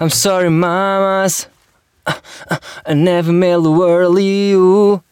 I'm 0.00 0.10
sorry, 0.10 0.50
mamas. 0.50 1.48
I 2.86 2.94
never 2.94 3.32
made 3.32 3.62
the 3.62 3.70
world 3.70 4.18
you. 4.18 5.02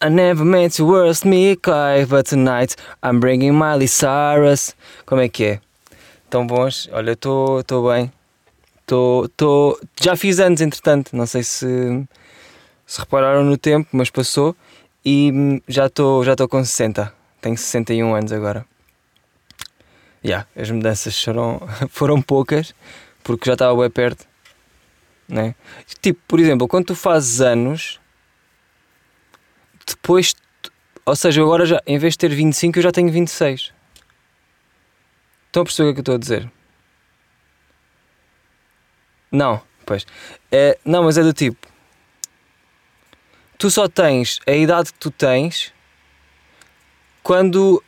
I 0.00 0.08
never 0.08 0.44
meant 0.44 0.74
to 0.74 0.84
worst 0.84 1.24
me, 1.24 1.56
but 1.56 2.26
tonight 2.26 2.76
I'm 3.02 3.20
bringing 3.20 3.54
Miley 3.54 3.86
Cyrus. 3.86 4.74
Como 5.06 5.20
é 5.20 5.28
que 5.28 5.44
é? 5.44 5.60
Tão 6.30 6.46
bons? 6.46 6.88
Olha, 6.92 7.12
estou 7.12 7.62
bem. 7.88 8.12
Tô, 8.86 9.28
tô, 9.36 9.80
já 10.00 10.14
fiz 10.16 10.40
anos, 10.40 10.60
entretanto. 10.60 11.16
Não 11.16 11.26
sei 11.26 11.42
se, 11.42 11.66
se 12.86 13.00
repararam 13.00 13.44
no 13.44 13.56
tempo, 13.56 13.88
mas 13.92 14.10
passou. 14.10 14.54
E 15.04 15.60
já 15.68 15.86
estou 15.86 16.24
já 16.24 16.34
com 16.48 16.64
60. 16.64 17.12
Tenho 17.40 17.56
61 17.56 18.14
anos 18.14 18.32
agora. 18.32 18.66
Yeah, 20.24 20.46
as 20.56 20.70
mudanças 20.70 21.22
foram, 21.22 21.60
foram 21.90 22.22
poucas, 22.22 22.74
porque 23.24 23.46
já 23.46 23.54
estava 23.54 23.76
bem 23.80 23.90
perto. 23.90 24.26
Né? 25.26 25.54
Tipo, 26.00 26.20
por 26.28 26.38
exemplo, 26.38 26.68
quando 26.68 26.86
tu 26.86 26.94
fazes 26.94 27.40
anos, 27.40 27.98
depois, 29.86 30.36
ou 31.04 31.16
seja, 31.16 31.42
agora 31.42 31.66
já, 31.66 31.82
em 31.86 31.98
vez 31.98 32.14
de 32.14 32.18
ter 32.18 32.28
25, 32.28 32.78
eu 32.78 32.82
já 32.82 32.92
tenho 32.92 33.10
26. 33.10 33.72
Estão 35.46 35.62
a 35.62 35.64
perceber 35.64 35.90
o 35.90 35.92
que 35.94 36.00
eu 36.00 36.02
estou 36.02 36.14
a 36.14 36.18
dizer? 36.18 36.52
Não, 39.32 39.60
pois. 39.84 40.06
É, 40.52 40.78
não, 40.84 41.04
mas 41.04 41.18
é 41.18 41.22
do 41.22 41.32
tipo. 41.32 41.66
Tu 43.56 43.70
só 43.70 43.88
tens 43.88 44.40
a 44.46 44.52
idade 44.52 44.92
que 44.92 44.98
tu 44.98 45.10
tens 45.10 45.72
quando, 47.22 47.82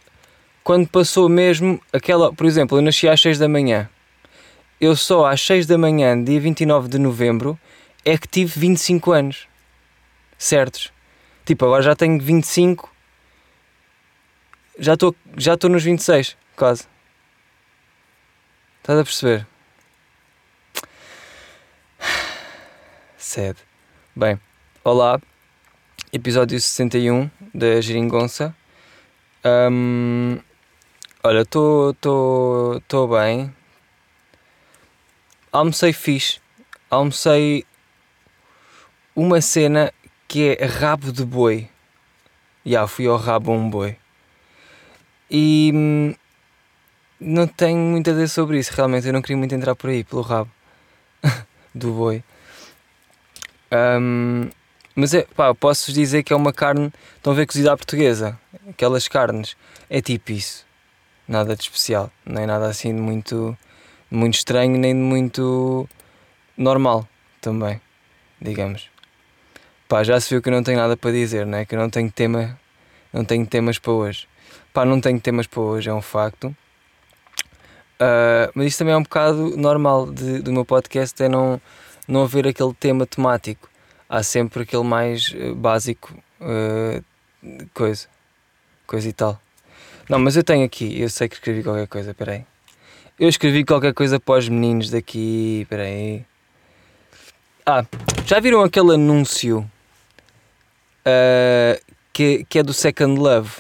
quando 0.64 0.88
passou 0.88 1.28
mesmo 1.28 1.80
aquela. 1.92 2.32
Por 2.32 2.46
exemplo, 2.46 2.78
eu 2.78 2.82
nasci 2.82 3.08
às 3.08 3.20
6 3.20 3.38
da 3.38 3.48
manhã. 3.48 3.88
Eu 4.78 4.94
só 4.94 5.24
às 5.24 5.40
6 5.40 5.66
da 5.66 5.78
manhã, 5.78 6.22
dia 6.22 6.38
29 6.38 6.88
de 6.88 6.98
novembro, 6.98 7.58
é 8.04 8.18
que 8.18 8.28
tive 8.28 8.60
25 8.60 9.10
anos. 9.10 9.48
Certos? 10.36 10.92
Tipo, 11.46 11.64
agora 11.64 11.82
já 11.82 11.96
tenho 11.96 12.20
25. 12.20 12.92
Já 14.78 14.92
estou 14.92 15.16
já 15.38 15.56
nos 15.62 15.82
26, 15.82 16.36
quase. 16.54 16.86
Estás 18.80 18.98
a 18.98 19.02
perceber? 19.02 19.46
Sad. 23.16 23.56
Bem, 24.14 24.38
olá, 24.84 25.18
episódio 26.12 26.60
61 26.60 27.30
da 27.54 27.80
Geringonça. 27.80 28.54
Um, 29.42 30.38
olha, 31.24 31.40
estou 31.40 31.94
bem. 33.08 33.55
Almocei 35.56 35.94
fixe. 35.94 36.38
Almocei 36.90 37.64
uma 39.14 39.40
cena 39.40 39.90
que 40.28 40.54
é 40.60 40.66
rabo 40.66 41.10
de 41.10 41.24
boi. 41.24 41.66
Já 42.62 42.86
fui 42.86 43.06
ao 43.06 43.16
rabo 43.16 43.52
um 43.52 43.70
boi. 43.70 43.96
E 45.30 45.72
hum, 45.74 46.14
não 47.18 47.46
tenho 47.46 47.78
muito 47.78 48.10
a 48.10 48.12
dizer 48.12 48.28
sobre 48.28 48.58
isso, 48.58 48.70
realmente. 48.74 49.06
Eu 49.06 49.14
não 49.14 49.22
queria 49.22 49.38
muito 49.38 49.54
entrar 49.54 49.74
por 49.74 49.88
aí, 49.88 50.04
pelo 50.04 50.20
rabo 50.20 50.50
do 51.74 51.90
boi. 51.90 52.22
Um, 53.72 54.50
mas 54.94 55.14
é, 55.14 55.22
pá, 55.22 55.54
posso 55.54 55.90
dizer 55.90 56.22
que 56.22 56.34
é 56.34 56.36
uma 56.36 56.52
carne, 56.52 56.92
estão 57.16 57.32
a 57.32 57.36
ver, 57.36 57.46
cozida 57.46 57.72
à 57.72 57.76
portuguesa. 57.78 58.38
Aquelas 58.68 59.08
carnes, 59.08 59.56
é 59.88 60.02
tipo 60.02 60.32
isso. 60.32 60.66
Nada 61.26 61.56
de 61.56 61.62
especial, 61.62 62.12
é 62.26 62.44
nada 62.44 62.66
assim 62.66 62.94
de 62.94 63.00
muito, 63.00 63.56
muito 64.10 64.34
estranho, 64.34 64.76
nem 64.78 64.94
de 64.94 65.00
muito 65.00 65.88
normal 66.56 67.08
também, 67.40 67.80
digamos. 68.40 68.90
Pá, 69.88 70.02
já 70.02 70.18
se 70.20 70.30
viu 70.30 70.42
que 70.42 70.48
eu 70.48 70.52
não 70.52 70.62
tenho 70.62 70.78
nada 70.78 70.96
para 70.96 71.12
dizer, 71.12 71.46
não 71.46 71.58
é? 71.58 71.64
Que 71.64 71.74
eu 71.74 71.78
não 71.78 71.88
tenho 71.88 72.10
tema, 72.10 72.58
não 73.12 73.24
tenho 73.24 73.46
temas 73.46 73.78
para 73.78 73.92
hoje. 73.92 74.28
Pá, 74.72 74.84
não 74.84 75.00
tenho 75.00 75.20
temas 75.20 75.46
para 75.46 75.60
hoje, 75.60 75.88
é 75.88 75.94
um 75.94 76.02
facto. 76.02 76.54
Uh, 77.98 78.50
mas 78.54 78.66
isto 78.66 78.78
também 78.78 78.94
é 78.94 78.96
um 78.96 79.02
bocado 79.02 79.56
normal 79.56 80.10
de, 80.10 80.40
do 80.40 80.52
meu 80.52 80.64
podcast, 80.64 81.22
é 81.22 81.28
não 81.28 81.60
não 82.06 82.22
haver 82.22 82.46
aquele 82.46 82.72
tema 82.74 83.06
temático. 83.06 83.68
Há 84.08 84.22
sempre 84.22 84.62
aquele 84.62 84.84
mais 84.84 85.32
uh, 85.32 85.54
básico, 85.54 86.14
uh, 86.40 87.04
coisa, 87.74 88.06
coisa 88.86 89.08
e 89.08 89.12
tal. 89.12 89.40
Não, 90.08 90.18
mas 90.18 90.36
eu 90.36 90.44
tenho 90.44 90.64
aqui, 90.64 91.00
eu 91.00 91.08
sei 91.08 91.28
que 91.28 91.34
escrevi 91.34 91.62
qualquer 91.62 91.88
coisa, 91.88 92.14
peraí. 92.14 92.44
Eu 93.18 93.28
escrevi 93.28 93.64
qualquer 93.64 93.94
coisa 93.94 94.20
para 94.20 94.38
os 94.38 94.48
meninos 94.48 94.90
daqui, 94.90 95.66
peraí. 95.68 96.24
Ah, 97.64 97.84
já 98.24 98.38
viram 98.40 98.62
aquele 98.62 98.94
anúncio 98.94 99.68
uh, 101.00 101.80
que, 102.12 102.44
que 102.48 102.58
é 102.58 102.62
do 102.62 102.72
Second 102.72 103.18
Love? 103.18 103.50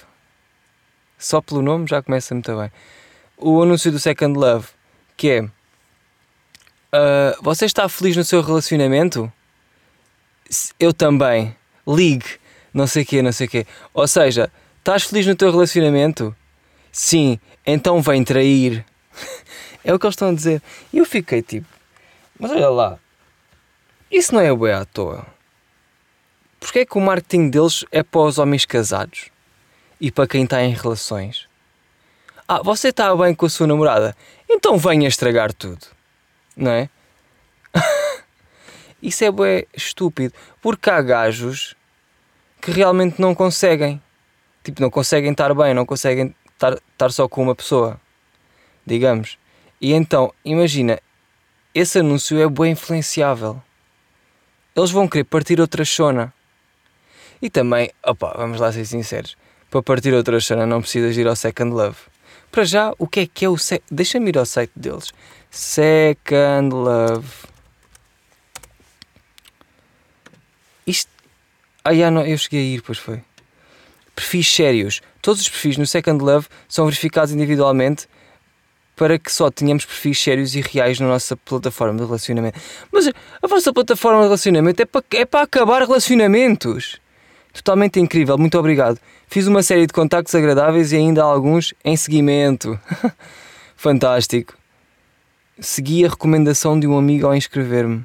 Só 1.18 1.40
pelo 1.40 1.62
nome 1.62 1.86
já 1.88 2.02
começa 2.02 2.34
muito 2.34 2.54
bem. 2.56 2.70
O 3.36 3.62
anúncio 3.62 3.90
do 3.90 3.98
Second 3.98 4.38
Love, 4.38 4.68
que 5.16 5.30
é 5.30 5.48
Uh, 6.96 7.36
você 7.42 7.66
está 7.66 7.88
feliz 7.88 8.16
no 8.16 8.24
seu 8.24 8.40
relacionamento? 8.40 9.30
Eu 10.78 10.94
também. 10.94 11.54
Ligue. 11.86 12.38
Não 12.72 12.86
sei 12.86 13.02
o 13.02 13.06
quê, 13.06 13.22
não 13.22 13.32
sei 13.32 13.46
o 13.46 13.50
quê. 13.50 13.66
Ou 13.92 14.08
seja, 14.08 14.50
estás 14.78 15.02
feliz 15.02 15.26
no 15.26 15.34
teu 15.34 15.50
relacionamento? 15.50 16.34
Sim, 16.90 17.38
então 17.66 18.00
vem 18.00 18.24
trair. 18.24 18.84
É 19.84 19.92
o 19.92 19.98
que 19.98 20.06
eles 20.06 20.14
estão 20.14 20.30
a 20.30 20.34
dizer. 20.34 20.62
E 20.92 20.98
eu 20.98 21.04
fiquei 21.04 21.42
tipo, 21.42 21.66
mas 22.38 22.50
olha 22.50 22.68
lá, 22.68 22.98
isso 24.10 24.34
não 24.34 24.40
é 24.40 24.54
bem 24.54 24.72
à 24.72 24.84
toa. 24.84 25.26
Porquê 26.60 26.80
é 26.80 26.86
que 26.86 26.98
o 26.98 27.00
marketing 27.00 27.50
deles 27.50 27.84
é 27.92 28.02
para 28.02 28.20
os 28.20 28.38
homens 28.38 28.64
casados 28.64 29.30
e 30.00 30.10
para 30.10 30.26
quem 30.26 30.44
está 30.44 30.62
em 30.62 30.72
relações? 30.72 31.48
Ah, 32.48 32.62
você 32.62 32.88
está 32.88 33.14
bem 33.16 33.34
com 33.34 33.46
a 33.46 33.50
sua 33.50 33.66
namorada? 33.66 34.16
Então 34.48 34.78
venha 34.78 35.08
estragar 35.08 35.52
tudo 35.52 35.96
não 36.56 36.70
é? 36.70 36.88
Isso 39.02 39.24
é 39.24 39.30
bué 39.30 39.66
estúpido, 39.76 40.32
porque 40.62 40.88
há 40.88 41.02
gajos 41.02 41.76
que 42.60 42.70
realmente 42.70 43.20
não 43.20 43.34
conseguem, 43.34 44.02
tipo, 44.64 44.80
não 44.80 44.90
conseguem 44.90 45.30
estar 45.30 45.54
bem, 45.54 45.74
não 45.74 45.84
conseguem 45.84 46.34
estar, 46.54 46.72
estar 46.72 47.12
só 47.12 47.28
com 47.28 47.42
uma 47.42 47.54
pessoa, 47.54 48.00
digamos. 48.86 49.38
E 49.80 49.92
então, 49.92 50.32
imagina, 50.44 51.00
esse 51.74 51.98
anúncio 51.98 52.40
é 52.40 52.48
bem 52.48 52.72
influenciável. 52.72 53.60
Eles 54.74 54.90
vão 54.90 55.08
querer 55.08 55.24
partir 55.24 55.60
outra 55.60 55.84
chona. 55.84 56.32
E 57.42 57.50
também, 57.50 57.90
opa, 58.04 58.32
vamos 58.36 58.60
lá 58.60 58.72
ser 58.72 58.86
sinceros, 58.86 59.36
para 59.70 59.82
partir 59.82 60.14
outra 60.14 60.40
chona 60.40 60.64
não 60.66 60.80
precisas 60.80 61.16
ir 61.16 61.26
ao 61.26 61.36
Second 61.36 61.74
Love. 61.74 61.98
Para 62.50 62.64
já, 62.64 62.94
o 62.98 63.06
que 63.06 63.20
é 63.20 63.26
que 63.26 63.44
é 63.44 63.48
o 63.48 63.58
Second... 63.58 63.84
Deixa-me 63.90 64.30
ir 64.30 64.38
ao 64.38 64.46
site 64.46 64.72
deles. 64.74 65.12
Second 65.50 66.74
Love. 66.74 67.28
Isto. 70.86 71.10
Ah, 71.84 71.94
já, 71.94 72.10
não, 72.10 72.24
eu 72.24 72.38
cheguei 72.38 72.60
a 72.60 72.74
ir, 72.76 72.82
pois 72.82 72.98
foi. 72.98 73.22
Perfis 74.14 74.50
sérios. 74.50 75.02
Todos 75.20 75.42
os 75.42 75.48
perfis 75.48 75.76
no 75.76 75.86
Second 75.86 76.24
Love 76.24 76.46
são 76.68 76.86
verificados 76.86 77.34
individualmente 77.34 78.08
para 78.96 79.18
que 79.18 79.30
só 79.30 79.50
tenhamos 79.50 79.84
perfis 79.84 80.20
sérios 80.20 80.56
e 80.56 80.60
reais 80.60 80.98
na 80.98 81.06
nossa 81.06 81.36
plataforma 81.36 81.98
de 81.98 82.04
relacionamento. 82.04 82.58
Mas 82.90 83.06
a 83.06 83.46
vossa 83.46 83.72
plataforma 83.72 84.20
de 84.20 84.24
relacionamento 84.24 84.82
é 84.82 84.86
para, 84.86 85.04
é 85.12 85.24
para 85.24 85.42
acabar 85.42 85.82
relacionamentos. 85.82 86.98
Totalmente 87.52 88.00
incrível, 88.00 88.36
muito 88.36 88.58
obrigado. 88.58 88.98
Fiz 89.28 89.46
uma 89.46 89.62
série 89.62 89.86
de 89.86 89.92
contactos 89.92 90.34
agradáveis 90.34 90.92
e 90.92 90.96
ainda 90.96 91.22
alguns 91.22 91.74
em 91.84 91.96
seguimento. 91.96 92.78
Fantástico 93.76 94.56
segui 95.58 96.04
a 96.04 96.08
recomendação 96.08 96.78
de 96.78 96.86
um 96.86 96.96
amigo 96.96 97.26
ao 97.26 97.34
inscrever-me. 97.34 98.04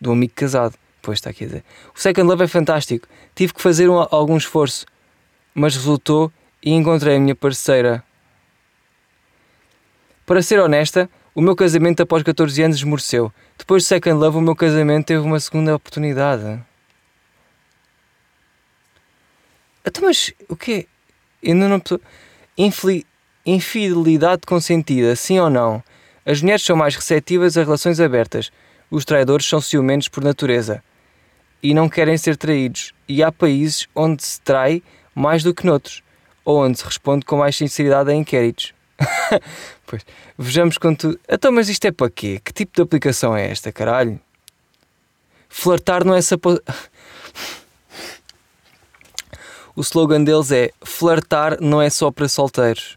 Do 0.00 0.12
amigo 0.12 0.32
casado. 0.34 0.76
Pois 1.02 1.18
está 1.18 1.30
aqui 1.30 1.44
a 1.44 1.46
dizer. 1.46 1.64
O 1.94 2.00
Second 2.00 2.28
Love 2.28 2.44
é 2.44 2.48
fantástico. 2.48 3.06
Tive 3.34 3.54
que 3.54 3.62
fazer 3.62 3.88
um, 3.88 4.06
algum 4.10 4.36
esforço, 4.36 4.86
mas 5.54 5.74
resultou 5.74 6.32
e 6.62 6.72
encontrei 6.72 7.16
a 7.16 7.20
minha 7.20 7.34
parceira. 7.34 8.02
Para 10.26 10.42
ser 10.42 10.58
honesta, 10.58 11.08
o 11.34 11.40
meu 11.40 11.54
casamento 11.54 12.02
após 12.02 12.22
14 12.22 12.62
anos 12.62 12.76
esmoreceu. 12.76 13.32
Depois 13.56 13.84
do 13.84 13.86
Second 13.86 14.18
Love, 14.18 14.38
o 14.38 14.40
meu 14.40 14.56
casamento 14.56 15.06
teve 15.06 15.20
uma 15.20 15.38
segunda 15.38 15.74
oportunidade. 15.74 16.60
Então, 19.86 20.02
mas 20.04 20.34
o 20.48 20.56
quê? 20.56 20.86
Ainda 21.44 21.68
não. 21.68 21.80
Infeliz 22.58 23.04
Infidelidade 23.48 24.42
consentida, 24.44 25.14
sim 25.14 25.38
ou 25.38 25.48
não? 25.48 25.80
As 26.24 26.42
mulheres 26.42 26.64
são 26.64 26.74
mais 26.74 26.96
receptivas 26.96 27.56
a 27.56 27.62
relações 27.62 28.00
abertas. 28.00 28.50
Os 28.90 29.04
traidores 29.04 29.46
são 29.46 29.60
ciumentos 29.60 30.08
por 30.08 30.24
natureza 30.24 30.82
e 31.62 31.72
não 31.72 31.88
querem 31.88 32.18
ser 32.18 32.36
traídos. 32.36 32.92
E 33.08 33.22
há 33.22 33.30
países 33.30 33.86
onde 33.94 34.24
se 34.24 34.40
trai 34.40 34.82
mais 35.14 35.44
do 35.44 35.54
que 35.54 35.64
noutros, 35.64 36.02
ou 36.44 36.64
onde 36.64 36.78
se 36.78 36.84
responde 36.84 37.24
com 37.24 37.36
mais 37.36 37.54
sinceridade 37.54 38.10
a 38.10 38.14
inquéritos. 38.14 38.74
pois, 39.86 40.04
vejamos 40.38 40.78
quanto. 40.78 41.18
Então, 41.28 41.52
mas 41.52 41.68
isto 41.68 41.84
é 41.84 41.92
para 41.92 42.10
quê? 42.10 42.40
Que 42.42 42.52
tipo 42.52 42.74
de 42.74 42.82
aplicação 42.82 43.36
é 43.36 43.50
esta, 43.50 43.70
caralho? 43.72 44.20
Flertar 45.48 46.04
não 46.04 46.14
é 46.14 46.22
sapo... 46.22 46.60
O 49.74 49.82
slogan 49.82 50.24
deles 50.24 50.50
é 50.52 50.70
flertar 50.82 51.60
não 51.60 51.82
é 51.82 51.90
só 51.90 52.10
para 52.10 52.26
solteiros. 52.28 52.96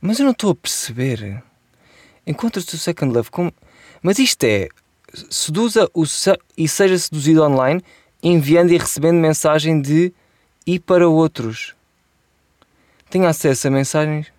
Mas 0.00 0.20
eu 0.20 0.24
não 0.24 0.30
estou 0.30 0.52
a 0.52 0.54
perceber. 0.54 1.42
Encontras-te 2.24 2.76
o 2.76 2.78
second 2.78 3.12
love 3.12 3.32
como. 3.32 3.52
Mas 4.00 4.20
isto 4.20 4.44
é. 4.44 4.68
Seduza 5.28 5.90
o 5.92 6.06
se... 6.06 6.38
e 6.56 6.68
seja 6.68 6.96
seduzido 6.98 7.42
online, 7.42 7.82
enviando 8.22 8.70
e 8.72 8.78
recebendo 8.78 9.18
mensagem 9.18 9.82
de 9.82 10.14
e 10.64 10.78
para 10.78 11.08
outros. 11.08 11.74
Tenha 13.12 13.28
acesso 13.28 13.68
a 13.68 13.70
mensagens. 13.70 14.32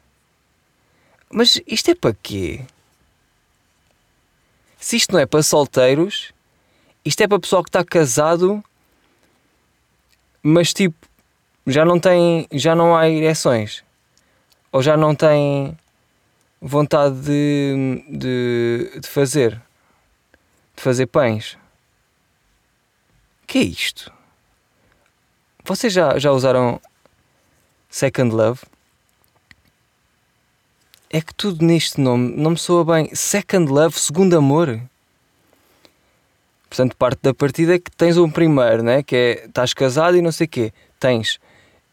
Mas 1.30 1.62
isto 1.68 1.92
é 1.92 1.94
para 1.94 2.12
quê? 2.12 2.62
Se 4.80 4.96
isto 4.96 5.14
não 5.14 5.20
é 5.20 5.28
para 5.28 5.44
solteiros, 5.44 6.34
isto 7.06 7.22
é 7.22 7.28
para 7.28 7.40
pessoal 7.40 7.62
que 7.62 7.70
está 7.70 7.86
casado, 7.86 8.64
mas 10.42 10.74
tipo, 10.74 11.08
já 11.68 11.86
não 11.86 12.00
tem, 12.00 12.48
já 12.52 12.74
não 12.74 12.98
há 12.98 13.08
ereções. 13.08 13.84
Ou 14.72 14.82
já 14.82 14.98
não 14.98 15.14
tem 15.14 15.78
vontade 16.60 17.14
de, 17.22 18.04
de, 18.10 19.00
de 19.02 19.08
fazer. 19.08 19.62
De 20.76 20.82
fazer 20.82 21.06
pães. 21.06 21.60
O 23.44 23.46
que 23.46 23.60
é 23.60 23.62
isto? 23.62 24.12
Vocês 25.64 25.94
já, 25.94 26.18
já 26.18 26.32
usaram 26.32 26.82
Second 27.94 28.34
Love? 28.34 28.62
É 31.12 31.22
que 31.22 31.32
tudo 31.32 31.64
neste 31.64 32.02
nome 32.02 32.36
não 32.36 32.50
me 32.50 32.58
soa 32.58 32.84
bem. 32.84 33.14
Second 33.14 33.72
Love, 33.72 34.00
segundo 34.00 34.36
amor. 34.36 34.82
Portanto, 36.68 36.98
parte 36.98 37.20
da 37.22 37.36
partida 37.36 37.76
é 37.76 37.78
que 37.78 37.92
tens 37.92 38.18
um 38.18 38.32
primeiro, 38.32 38.82
né? 38.82 39.04
que 39.04 39.16
é 39.16 39.46
estás 39.46 39.76
casado 39.76 40.18
e 40.18 40.24
não 40.24 40.32
sei 40.32 40.48
o 40.48 40.50
quê. 40.50 40.74
Tens. 41.00 41.40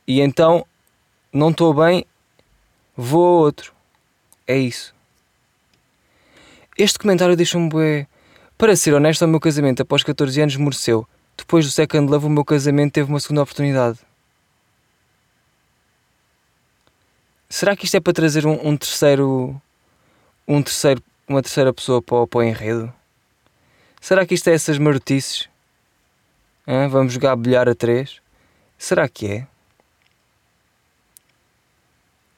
E 0.06 0.22
então 0.22 0.64
não 1.30 1.50
estou 1.50 1.74
bem, 1.74 2.06
vou 2.96 3.26
a 3.26 3.40
outro. 3.42 3.74
É 4.46 4.56
isso. 4.56 4.94
Este 6.78 6.98
comentário 6.98 7.36
deixa-me 7.36 7.68
bué. 7.68 8.06
Para 8.56 8.74
ser 8.74 8.94
honesto, 8.94 9.26
o 9.26 9.28
meu 9.28 9.38
casamento 9.38 9.82
após 9.82 10.02
14 10.02 10.40
anos 10.40 10.56
mereceu. 10.56 11.06
Depois 11.36 11.66
do 11.66 11.70
Second 11.70 12.10
Love, 12.10 12.24
o 12.24 12.30
meu 12.30 12.44
casamento 12.44 12.94
teve 12.94 13.10
uma 13.10 13.20
segunda 13.20 13.42
oportunidade. 13.42 13.98
Será 17.50 17.74
que 17.74 17.84
isto 17.84 17.96
é 17.96 18.00
para 18.00 18.12
trazer 18.12 18.46
um, 18.46 18.68
um 18.68 18.76
terceiro. 18.76 19.60
Um 20.46 20.62
terceiro. 20.62 21.02
Uma 21.28 21.42
terceira 21.42 21.72
pessoa 21.72 22.00
para, 22.00 22.26
para 22.26 22.38
o 22.38 22.42
enredo? 22.42 22.92
Será 24.00 24.24
que 24.24 24.34
isto 24.34 24.48
é 24.48 24.54
essas 24.54 24.78
marotices? 24.78 25.48
Hã? 26.66 26.88
Vamos 26.88 27.12
jogar 27.12 27.36
bilhar 27.36 27.68
a 27.68 27.74
três? 27.74 28.20
Será 28.78 29.08
que 29.08 29.26
é? 29.26 29.46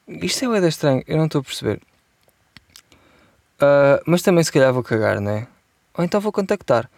Isto 0.07 0.45
é 0.45 0.47
o 0.47 0.67
estranho, 0.67 1.03
eu 1.07 1.17
não 1.17 1.25
estou 1.25 1.39
a 1.39 1.43
perceber. 1.43 1.79
Uh, 3.55 4.03
mas 4.05 4.21
também 4.21 4.43
se 4.43 4.51
calhar 4.51 4.73
vou 4.73 4.83
cagar, 4.83 5.21
não 5.21 5.31
é? 5.31 5.47
Ou 5.97 6.03
então 6.03 6.19
vou 6.19 6.31
contactar. 6.31 6.89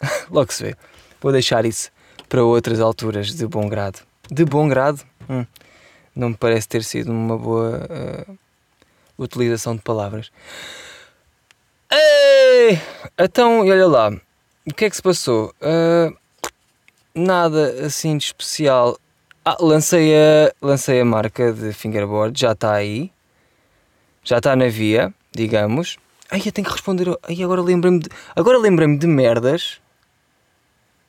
Logo 0.30 0.52
se 0.52 0.62
vê. 0.62 0.76
Vou 1.20 1.32
deixar 1.32 1.64
isso 1.64 1.90
para 2.28 2.44
outras 2.44 2.80
alturas 2.80 3.34
de 3.34 3.46
bom 3.46 3.68
grado. 3.68 4.00
De 4.30 4.44
bom 4.44 4.68
grado? 4.68 5.04
Hum, 5.28 5.44
não 6.18 6.30
me 6.30 6.36
parece 6.36 6.68
ter 6.68 6.82
sido 6.82 7.12
uma 7.12 7.38
boa 7.38 7.86
uh, 8.28 8.38
utilização 9.16 9.76
de 9.76 9.82
palavras. 9.82 10.32
Ei! 11.90 12.80
Então, 13.16 13.60
olha 13.60 13.86
lá. 13.86 14.10
O 14.66 14.74
que 14.74 14.84
é 14.84 14.90
que 14.90 14.96
se 14.96 15.02
passou? 15.02 15.54
Uh, 15.62 16.14
nada 17.14 17.86
assim 17.86 18.16
de 18.18 18.24
especial. 18.24 18.98
Ah, 19.44 19.56
lancei 19.60 20.12
a, 20.14 20.52
lancei 20.60 21.00
a 21.00 21.04
marca 21.04 21.52
de 21.52 21.72
fingerboard, 21.72 22.38
já 22.38 22.52
está 22.52 22.74
aí. 22.74 23.12
Já 24.24 24.38
está 24.38 24.56
na 24.56 24.68
via, 24.68 25.14
digamos. 25.32 25.96
Ai, 26.30 26.42
eu 26.44 26.52
tenho 26.52 26.66
que 26.66 26.72
responder. 26.72 27.16
Ai, 27.22 27.42
agora 27.42 27.62
lembrei-me 27.62 28.00
de, 28.00 28.10
agora 28.34 28.58
lembrei-me 28.58 28.98
de 28.98 29.06
merdas 29.06 29.80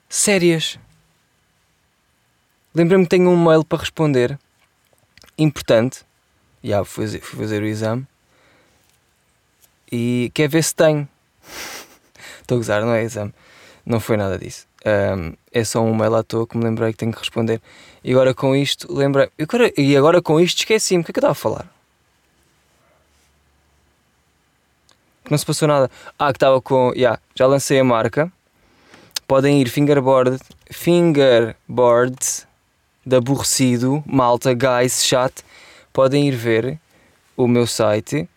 sérias. 0.08 0.80
Lembrei-me 2.74 3.06
que 3.06 3.10
tenho 3.10 3.30
um 3.30 3.44
mail 3.44 3.66
para 3.66 3.80
responder. 3.80 4.40
Importante. 5.40 6.06
Já 6.62 6.84
fui 6.84 7.06
fazer, 7.06 7.22
fui 7.22 7.40
fazer 7.40 7.64
o 7.64 7.66
exame. 7.66 8.06
E 9.90 10.30
quer 10.34 10.50
ver 10.50 10.64
se 10.64 10.76
tenho. 10.76 11.08
Estou 12.42 12.58
a 12.58 12.60
gozar, 12.60 12.82
não 12.82 12.94
é 12.94 13.04
exame. 13.04 13.34
Não 13.86 14.02
foi 14.02 14.18
nada 14.18 14.38
disso. 14.38 14.68
Um, 14.86 15.34
é 15.52 15.64
só 15.64 15.82
um 15.82 15.96
mail 15.96 16.14
à 16.16 16.24
toa 16.24 16.46
que 16.46 16.58
me 16.58 16.64
lembrei 16.66 16.92
que 16.92 16.98
tenho 16.98 17.14
que 17.14 17.20
responder. 17.20 17.62
E 18.04 18.12
agora 18.12 18.34
com 18.34 18.54
isto, 18.54 18.94
lembrei. 18.94 19.30
E 19.38 19.44
agora, 19.44 19.74
e 19.78 19.98
agora 19.98 20.22
com 20.22 20.40
isto 20.40 20.60
esqueci-me. 20.60 21.02
O 21.02 21.06
que 21.06 21.12
é 21.12 21.14
que 21.14 21.20
eu 21.20 21.22
estava 21.22 21.32
a 21.32 21.36
falar? 21.36 21.74
Que 25.24 25.32
não 25.32 25.38
se 25.38 25.46
passou 25.46 25.68
nada. 25.68 25.90
Ah, 26.18 26.34
que 26.34 26.38
estava 26.38 26.62
com. 26.62 26.92
Yeah, 26.94 27.22
já 27.34 27.48
lancei 27.48 27.80
a 27.80 27.84
marca. 27.84 28.32
Podem 29.26 29.62
ir 29.62 29.70
fingerboard. 29.70 30.38
Fingerboards 30.70 32.49
de 33.10 33.16
aborrecido, 33.16 34.04
malta, 34.06 34.54
guys, 34.54 35.04
chat. 35.04 35.44
Podem 35.92 36.28
ir 36.28 36.36
ver 36.36 36.80
o 37.36 37.48
meu 37.48 37.66
site 37.66 38.30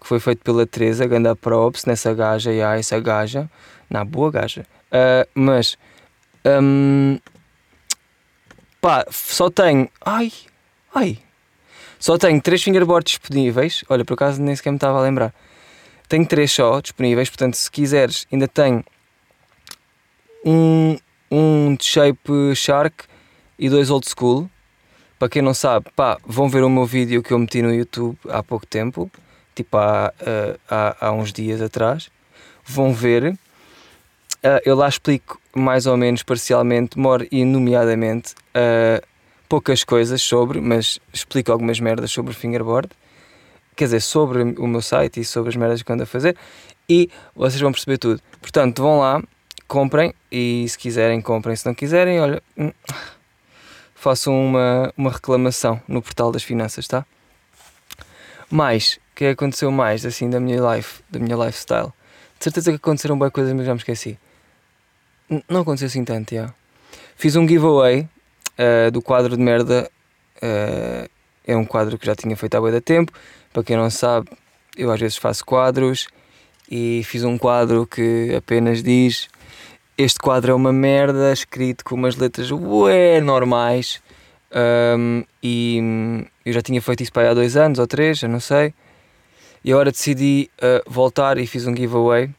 que 0.00 0.08
foi 0.08 0.20
feito 0.20 0.42
pela 0.44 0.66
Teresa, 0.66 1.06
ganda 1.06 1.34
props 1.34 1.86
nessa 1.86 2.12
gaja, 2.12 2.52
e 2.52 2.62
há 2.62 2.78
essa 2.78 3.00
gaja, 3.00 3.50
na 3.88 4.04
boa 4.04 4.30
gaja. 4.30 4.66
Uh, 4.92 5.26
mas, 5.34 5.78
um, 6.44 7.18
pá, 8.82 9.06
só 9.10 9.48
tenho, 9.48 9.88
ai, 10.04 10.30
ai, 10.94 11.18
só 11.98 12.18
tenho 12.18 12.38
três 12.38 12.62
fingerboards 12.62 13.12
disponíveis. 13.12 13.82
Olha, 13.88 14.04
por 14.04 14.12
acaso 14.12 14.42
nem 14.42 14.54
sequer 14.54 14.72
me 14.72 14.76
estava 14.76 14.98
a 14.98 15.02
lembrar. 15.02 15.34
Tenho 16.06 16.26
três 16.26 16.52
só 16.52 16.82
disponíveis, 16.82 17.30
portanto, 17.30 17.54
se 17.54 17.70
quiseres, 17.70 18.26
ainda 18.30 18.46
tenho 18.46 18.84
um, 20.44 20.98
um 21.30 21.76
shape 21.80 22.54
shark 22.54 23.06
e 23.58 23.68
dois 23.68 23.90
old 23.90 24.06
school. 24.08 24.48
Para 25.18 25.28
quem 25.28 25.42
não 25.42 25.54
sabe, 25.54 25.86
pá, 25.94 26.18
vão 26.26 26.48
ver 26.48 26.64
o 26.64 26.68
meu 26.68 26.84
vídeo 26.84 27.22
que 27.22 27.32
eu 27.32 27.38
meti 27.38 27.62
no 27.62 27.72
YouTube 27.72 28.18
há 28.28 28.42
pouco 28.42 28.66
tempo 28.66 29.10
tipo 29.54 29.76
há, 29.76 30.12
uh, 30.20 30.60
há, 30.68 31.06
há 31.06 31.12
uns 31.12 31.32
dias 31.32 31.62
atrás, 31.62 32.10
vão 32.64 32.92
ver. 32.92 33.32
Uh, 34.42 34.60
eu 34.64 34.74
lá 34.74 34.88
explico 34.88 35.40
mais 35.54 35.86
ou 35.86 35.96
menos 35.96 36.22
parcialmente, 36.22 36.98
more 36.98 37.28
e 37.30 37.44
nomeadamente, 37.44 38.34
uh, 38.50 39.04
poucas 39.48 39.84
coisas 39.84 40.20
sobre, 40.20 40.60
mas 40.60 40.98
explico 41.12 41.52
algumas 41.52 41.78
merdas 41.80 42.10
sobre 42.10 42.32
o 42.32 42.34
fingerboard. 42.34 42.88
Quer 43.76 43.84
dizer, 43.84 44.00
sobre 44.00 44.42
o 44.42 44.66
meu 44.66 44.82
site 44.82 45.20
e 45.20 45.24
sobre 45.24 45.50
as 45.50 45.56
merdas 45.56 45.82
que 45.82 45.92
ando 45.92 46.02
a 46.02 46.06
fazer. 46.06 46.36
E 46.88 47.10
vocês 47.34 47.60
vão 47.60 47.72
perceber 47.72 47.98
tudo. 47.98 48.20
Portanto, 48.40 48.82
vão 48.82 49.00
lá, 49.00 49.20
comprem 49.66 50.14
e 50.30 50.64
se 50.68 50.78
quiserem, 50.78 51.20
comprem. 51.20 51.56
Se 51.56 51.66
não 51.66 51.74
quiserem, 51.74 52.20
olha, 52.20 52.42
hum, 52.56 52.70
façam 54.04 54.38
uma, 54.38 54.92
uma 54.98 55.10
reclamação 55.10 55.80
no 55.88 56.02
portal 56.02 56.30
das 56.30 56.42
finanças, 56.42 56.86
tá? 56.86 57.06
Mais, 58.50 59.00
o 59.12 59.16
que 59.16 59.24
aconteceu 59.24 59.70
mais 59.70 60.04
assim 60.04 60.28
da 60.28 60.38
minha 60.38 60.60
life, 60.74 61.02
da 61.10 61.18
minha 61.18 61.34
lifestyle? 61.34 61.90
De 62.38 62.44
certeza 62.44 62.70
que 62.70 62.76
aconteceram 62.76 63.16
boas 63.16 63.32
coisas, 63.32 63.54
mas 63.54 63.64
já 63.64 63.72
me 63.72 63.78
esqueci. 63.78 64.18
Não 65.48 65.62
aconteceu 65.62 65.86
assim 65.86 66.04
tanto, 66.04 66.34
já. 66.34 66.52
Fiz 67.16 67.34
um 67.34 67.48
giveaway 67.48 68.06
uh, 68.58 68.90
do 68.90 69.00
quadro 69.00 69.38
de 69.38 69.42
merda. 69.42 69.90
Uh, 70.36 71.08
é 71.46 71.56
um 71.56 71.64
quadro 71.64 71.96
que 71.96 72.04
já 72.04 72.14
tinha 72.14 72.36
feito 72.36 72.54
há 72.56 72.60
muito 72.60 72.82
tempo. 72.82 73.10
Para 73.54 73.64
quem 73.64 73.74
não 73.74 73.88
sabe, 73.88 74.28
eu 74.76 74.90
às 74.90 75.00
vezes 75.00 75.16
faço 75.16 75.46
quadros 75.46 76.08
e 76.70 77.00
fiz 77.04 77.24
um 77.24 77.38
quadro 77.38 77.86
que 77.86 78.34
apenas 78.36 78.82
diz 78.82 79.30
este 79.96 80.18
quadro 80.18 80.52
é 80.52 80.54
uma 80.54 80.72
merda, 80.72 81.32
escrito 81.32 81.84
com 81.84 81.94
umas 81.94 82.16
letras 82.16 82.50
ué, 82.50 83.20
normais. 83.20 84.02
Um, 84.54 85.24
e 85.42 86.26
eu 86.44 86.52
já 86.52 86.62
tinha 86.62 86.80
feito 86.80 87.02
isso 87.02 87.12
para 87.12 87.30
há 87.30 87.34
dois 87.34 87.56
anos 87.56 87.78
ou 87.78 87.86
três, 87.86 88.22
eu 88.22 88.28
não 88.28 88.40
sei. 88.40 88.74
E 89.64 89.72
agora 89.72 89.90
decidi 89.90 90.50
uh, 90.58 90.90
voltar 90.90 91.38
e 91.38 91.46
fiz 91.46 91.66
um 91.66 91.74
giveaway 91.74 92.30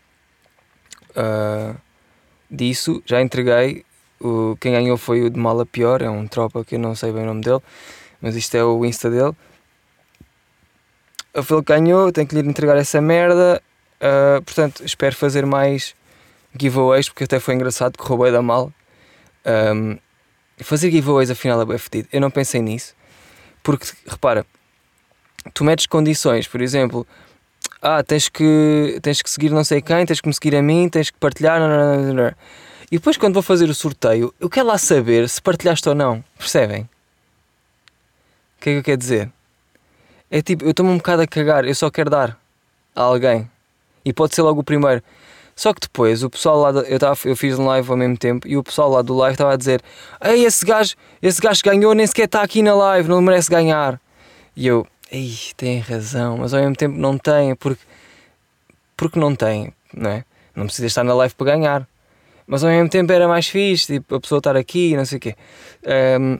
uh, 1.16 1.76
disso. 2.50 3.02
Já 3.06 3.22
entreguei. 3.22 3.84
O, 4.20 4.56
quem 4.60 4.72
ganhou 4.72 4.98
foi 4.98 5.24
o 5.24 5.30
de 5.30 5.40
Mala 5.40 5.66
Pior, 5.66 6.02
é 6.02 6.10
um 6.10 6.28
tropa 6.28 6.64
que 6.64 6.76
eu 6.76 6.80
não 6.80 6.96
sei 6.96 7.12
bem 7.12 7.24
o 7.24 7.26
nome 7.26 7.42
dele, 7.42 7.60
mas 8.22 8.36
isto 8.36 8.56
é 8.56 8.64
o 8.64 8.86
Insta 8.86 9.10
dele. 9.10 9.34
Ele 11.34 11.62
ganhou, 11.64 12.12
tenho 12.14 12.26
que 12.28 12.36
lhe 12.36 12.48
entregar 12.48 12.78
essa 12.78 13.02
merda. 13.02 13.62
Uh, 13.96 14.42
portanto, 14.44 14.84
espero 14.86 15.16
fazer 15.16 15.46
mais 15.46 15.96
giveaways, 16.60 17.10
porque 17.10 17.24
até 17.26 17.40
foi 17.40 17.56
engraçado 17.56 17.98
que 17.98 18.04
roubei 18.04 18.32
da 18.32 18.42
mal. 18.42 18.72
Um, 19.46 19.98
fazer 20.60 20.92
giveaways 20.92 21.30
afinal 21.30 21.62
é 21.62 21.66
bem 21.66 21.78
fedido. 21.78 22.10
Eu 22.12 22.20
não 22.20 22.32
pensei 22.32 22.62
nisso 22.62 22.96
Porque, 23.62 23.88
repara, 24.08 24.46
tu 25.54 25.64
metes 25.64 25.86
condições, 25.86 26.48
por 26.48 26.62
exemplo, 26.62 27.06
ah, 27.82 28.04
tens 28.04 28.30
que, 28.30 29.00
tens 29.02 29.22
que 29.22 29.30
seguir 29.30 29.52
não 29.52 29.64
sei 29.64 29.82
quem, 29.82 30.06
tens 30.06 30.22
que 30.22 30.28
me 30.28 30.34
seguir 30.34 30.56
a 30.56 30.62
mim, 30.62 30.90
tens 30.90 31.10
que 31.10 31.18
partilhar. 31.20 31.62
E 32.92 32.98
depois, 32.98 33.18
quando 33.18 33.34
vou 33.34 33.44
fazer 33.44 33.70
o 33.70 33.74
sorteio, 33.74 34.34
eu 34.40 34.50
quero 34.50 34.68
lá 34.68 34.78
saber 34.78 35.28
se 35.30 35.42
partilhaste 35.42 35.88
ou 35.90 35.96
não. 35.96 36.24
Percebem? 36.38 36.84
O 38.58 38.62
que 38.62 38.70
é 38.70 38.74
que 38.74 38.80
eu 38.80 38.84
quero 38.84 38.98
dizer? 38.98 39.32
É 40.32 40.42
tipo, 40.42 40.66
eu 40.66 40.72
estou-me 40.72 40.92
um 40.92 40.98
bocado 40.98 41.22
a 41.22 41.28
cagar, 41.28 41.66
eu 41.66 41.76
só 41.76 41.90
quero 41.90 42.10
dar 42.10 42.40
a 42.96 43.02
alguém. 43.02 43.50
E 44.04 44.14
pode 44.14 44.36
ser 44.36 44.42
logo 44.42 44.62
o 44.62 44.64
primeiro. 44.64 45.04
Só 45.56 45.74
que 45.74 45.80
depois 45.80 46.22
o 46.22 46.30
pessoal 46.30 46.60
lá, 46.60 46.82
eu, 46.82 47.00
tava, 47.00 47.18
eu 47.24 47.36
fiz 47.36 47.58
um 47.58 47.66
live 47.66 47.90
ao 47.90 47.96
mesmo 47.96 48.18
tempo 48.18 48.46
e 48.46 48.58
o 48.58 48.64
pessoal 48.64 48.90
lá 48.90 49.02
do 49.02 49.16
live 49.16 49.36
estava 49.36 49.54
a 49.54 49.56
dizer: 49.56 49.82
Ei, 50.22 50.44
esse 50.44 50.66
gajo, 50.66 50.96
esse 51.22 51.42
gajo 51.42 51.62
ganhou, 51.64 51.94
nem 51.94 52.06
sequer 52.06 52.26
está 52.26 52.42
aqui 52.42 52.62
na 52.62 52.76
live, 52.76 53.08
não 53.08 53.22
merece 53.22 53.50
ganhar. 53.50 54.00
E 54.54 54.68
eu, 54.68 54.86
ei, 55.10 55.34
tem 55.56 55.80
razão, 55.80 56.38
mas 56.38 56.54
ao 56.54 56.60
mesmo 56.60 56.76
tempo 56.76 56.98
não 56.98 57.18
tem, 57.18 57.56
porque, 57.56 57.82
porque 58.98 59.18
não 59.18 59.34
tem, 59.34 59.74
não 59.94 60.10
é? 60.10 60.26
Não 60.54 60.66
precisa 60.66 60.88
estar 60.88 61.06
na 61.06 61.14
live 61.14 61.34
para 61.36 61.54
ganhar. 61.54 61.88
Mas 62.46 62.64
ao 62.64 62.70
mesmo 62.70 62.90
tempo 62.90 63.12
era 63.12 63.28
mais 63.28 63.48
fixe, 63.48 63.94
tipo, 63.94 64.16
a 64.16 64.20
pessoa 64.20 64.40
estar 64.40 64.58
aqui 64.58 64.96
não 64.96 65.06
sei 65.06 65.18
o 65.18 65.22
quê. 65.22 65.36
Um, 66.20 66.38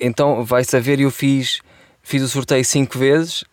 então 0.00 0.44
vai 0.44 0.64
saber, 0.64 1.00
eu 1.00 1.10
fiz, 1.10 1.60
fiz 2.02 2.22
o 2.22 2.28
sorteio 2.28 2.64
cinco 2.64 2.98
vezes. 2.98 3.44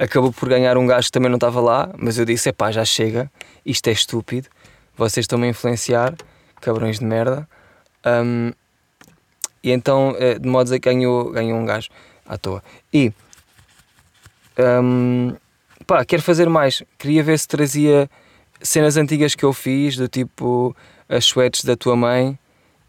acabou 0.00 0.32
por 0.32 0.48
ganhar 0.48 0.78
um 0.78 0.86
gajo 0.86 1.08
que 1.08 1.12
também 1.12 1.28
não 1.28 1.36
estava 1.36 1.60
lá, 1.60 1.90
mas 1.98 2.18
eu 2.18 2.24
disse: 2.24 2.50
pá, 2.52 2.72
já 2.72 2.84
chega, 2.84 3.30
isto 3.64 3.86
é 3.88 3.92
estúpido, 3.92 4.48
vocês 4.96 5.24
estão-me 5.24 5.46
a 5.46 5.50
influenciar, 5.50 6.14
cabrões 6.60 6.98
de 6.98 7.04
merda. 7.04 7.46
Um, 8.04 8.52
e 9.62 9.70
então, 9.70 10.16
eh, 10.18 10.38
de 10.38 10.48
modo 10.48 10.72
a 10.72 10.78
que 10.78 10.88
ganhou, 10.90 11.30
ganhou 11.30 11.58
um 11.58 11.66
gajo 11.66 11.90
à 12.26 12.38
toa. 12.38 12.62
E 12.90 13.12
um, 14.58 15.36
pá, 15.86 16.02
quero 16.02 16.22
fazer 16.22 16.48
mais. 16.48 16.82
Queria 16.98 17.22
ver 17.22 17.38
se 17.38 17.46
trazia 17.46 18.08
cenas 18.62 18.96
antigas 18.96 19.34
que 19.34 19.44
eu 19.44 19.52
fiz, 19.52 19.96
do 19.96 20.08
tipo 20.08 20.74
as 21.10 21.26
sweats 21.26 21.62
da 21.62 21.76
tua 21.76 21.94
mãe 21.94 22.38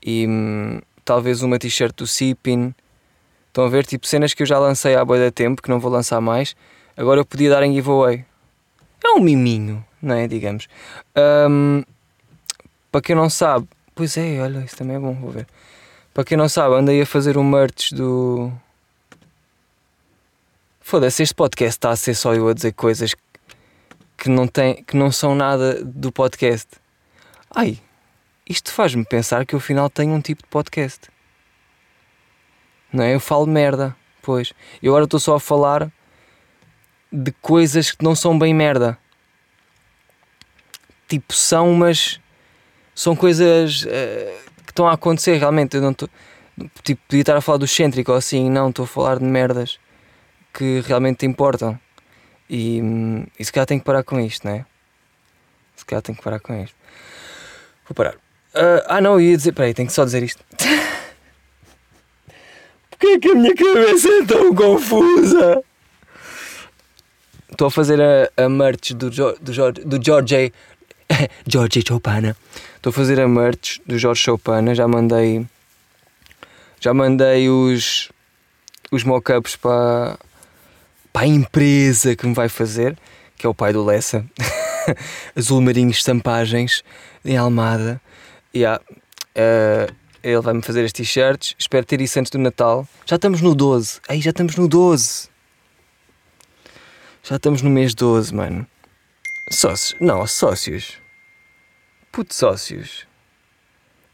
e 0.02 0.26
hum, 0.26 0.80
talvez 1.04 1.42
uma 1.42 1.60
t-shirt 1.60 1.94
do 1.98 2.08
Sipin. 2.08 2.74
Estão 3.50 3.66
a 3.66 3.70
ver? 3.70 3.86
Tipo 3.86 4.08
cenas 4.08 4.34
que 4.34 4.44
eu 4.44 4.48
já 4.48 4.58
lancei 4.58 4.96
há 4.96 5.04
boa 5.04 5.20
de 5.20 5.30
tempo, 5.30 5.62
que 5.62 5.70
não 5.70 5.78
vou 5.78 5.92
lançar 5.92 6.22
mais 6.22 6.56
Agora 7.02 7.20
eu 7.20 7.26
podia 7.26 7.50
dar 7.50 7.64
em 7.64 7.74
giveaway. 7.74 8.24
É 9.04 9.10
um 9.14 9.20
miminho, 9.20 9.84
não 10.00 10.14
é? 10.14 10.28
Digamos. 10.28 10.68
Um, 11.50 11.84
para 12.92 13.02
quem 13.02 13.16
não 13.16 13.28
sabe, 13.28 13.68
pois 13.96 14.16
é, 14.18 14.40
olha, 14.40 14.60
isso 14.60 14.78
também 14.78 14.98
é 14.98 15.00
bom, 15.00 15.16
vou 15.16 15.32
ver. 15.32 15.48
Para 16.14 16.24
quem 16.24 16.38
não 16.38 16.48
sabe, 16.48 16.76
andei 16.76 17.02
a 17.02 17.06
fazer 17.08 17.40
um 17.40 17.44
merch 17.44 17.92
do. 17.92 18.54
Foda-se, 20.80 21.24
este 21.24 21.34
podcast 21.34 21.78
está 21.78 21.90
a 21.90 21.96
ser 21.96 22.14
só 22.14 22.36
eu 22.36 22.48
a 22.48 22.54
dizer 22.54 22.74
coisas 22.74 23.16
que 24.16 24.30
não, 24.30 24.48
tem, 24.48 24.84
que 24.84 24.96
não 24.96 25.12
são 25.12 25.34
nada 25.34 25.84
do 25.84 26.12
podcast. 26.12 26.68
Ai, 27.50 27.80
isto 28.48 28.72
faz-me 28.72 29.04
pensar 29.04 29.44
que 29.44 29.56
eu 29.56 29.58
afinal 29.58 29.90
tenho 29.90 30.14
um 30.14 30.22
tipo 30.22 30.44
de 30.44 30.50
podcast. 30.50 31.10
Não 32.94 33.04
é? 33.04 33.16
Eu 33.16 33.20
falo 33.20 33.48
merda, 33.48 33.96
pois. 34.22 34.54
E 34.84 34.88
agora 34.88 35.06
estou 35.06 35.20
só 35.20 35.34
a 35.34 35.40
falar 35.40 35.92
de 37.12 37.32
coisas 37.42 37.92
que 37.92 38.04
não 38.04 38.16
são 38.16 38.38
bem 38.38 38.54
merda. 38.54 38.98
Tipo, 41.08 41.34
são, 41.34 41.74
mas 41.74 42.20
são 42.96 43.16
coisas 43.16 43.84
uh, 43.84 44.52
que 44.66 44.72
estão 44.72 44.88
a 44.88 44.94
acontecer 44.94 45.38
realmente. 45.38 45.76
Eu 45.76 45.82
não 45.82 45.92
estou. 45.92 46.10
Tipo, 46.84 47.02
podia 47.08 47.22
estar 47.22 47.36
a 47.36 47.42
falar 47.42 47.58
do 47.58 47.66
excêntrico 47.66 48.12
ou 48.12 48.18
assim, 48.18 48.50
não, 48.50 48.70
estou 48.70 48.86
a 48.86 48.88
falar 48.88 49.20
de 49.20 49.26
merdas 49.26 49.80
que 50.54 50.82
realmente 50.82 51.26
importam. 51.26 51.78
E, 52.50 52.82
e 53.40 53.46
se 53.46 53.52
calhar 53.52 53.66
tenho 53.66 53.80
que 53.80 53.86
parar 53.86 54.04
com 54.04 54.20
isto, 54.20 54.46
não 54.48 54.56
é? 54.56 54.66
Se 55.76 55.86
calhar 55.86 56.02
tenho 56.02 56.18
que 56.18 56.24
parar 56.24 56.40
com 56.40 56.54
isto. 56.62 56.76
Vou 57.88 57.96
parar. 57.96 58.16
Uh, 58.54 58.84
ah, 58.88 59.02
não, 59.02 59.20
ia 59.20 59.36
dizer. 59.36 59.54
Peraí, 59.54 59.74
tenho 59.74 59.88
que 59.88 59.94
só 59.94 60.06
dizer 60.06 60.22
isto. 60.24 60.44
Porquê 62.92 63.08
é 63.08 63.20
que 63.20 63.32
a 63.32 63.36
minha 63.36 63.56
cabeça 63.56 64.10
é 64.10 64.26
tão 64.26 64.54
confusa? 64.54 65.64
Estou 67.52 67.68
a 67.68 67.72
fazer 67.72 68.00
a, 68.02 68.46
a 68.46 68.50
merch 68.50 68.94
do, 68.94 69.10
do, 69.10 69.34
do 69.34 70.04
George 70.04 70.52
George 71.46 71.84
Chopana. 71.88 72.36
Estou 72.76 72.90
a 72.90 72.94
fazer 72.94 73.20
a 73.20 73.28
merch 73.28 73.80
do 73.86 73.98
Jorge 73.98 74.22
Chopana. 74.22 74.74
Já 74.74 74.88
mandei. 74.88 75.46
Já 76.80 76.94
mandei 76.94 77.50
os. 77.50 78.10
Os 78.92 79.04
mockups 79.04 79.56
para. 79.56 80.18
Para 81.14 81.24
a 81.24 81.28
empresa 81.28 82.16
que 82.16 82.26
me 82.26 82.34
vai 82.34 82.48
fazer, 82.48 82.98
que 83.38 83.46
é 83.46 83.50
o 83.50 83.54
pai 83.54 83.74
do 83.74 83.84
Lessa. 83.84 84.26
Azul 85.36 85.60
Marinho 85.62 85.92
Estampagens 85.92 86.84
em 87.24 87.36
Almada. 87.36 88.02
Yeah. 88.56 88.82
Uh, 89.36 89.94
ele 90.24 90.40
vai-me 90.42 90.62
fazer 90.62 90.86
as 90.86 90.94
t-shirts. 90.94 91.56
Espero 91.58 91.86
ter 91.86 92.00
isso 92.00 92.18
antes 92.20 92.32
do 92.32 92.38
Natal. 92.38 92.88
Já 93.06 93.18
estamos 93.18 93.42
no 93.42 93.54
12. 93.54 94.00
Aí 94.08 94.22
já 94.22 94.30
estamos 94.30 94.56
no 94.56 94.68
12. 94.68 95.31
Já 97.24 97.36
estamos 97.36 97.62
no 97.62 97.70
mês 97.70 97.94
12, 97.94 98.34
mano. 98.34 98.66
Sócios. 99.50 100.00
Não, 100.02 100.26
sócios. 100.26 100.98
Puto, 102.12 102.34
sócios. 102.34 103.06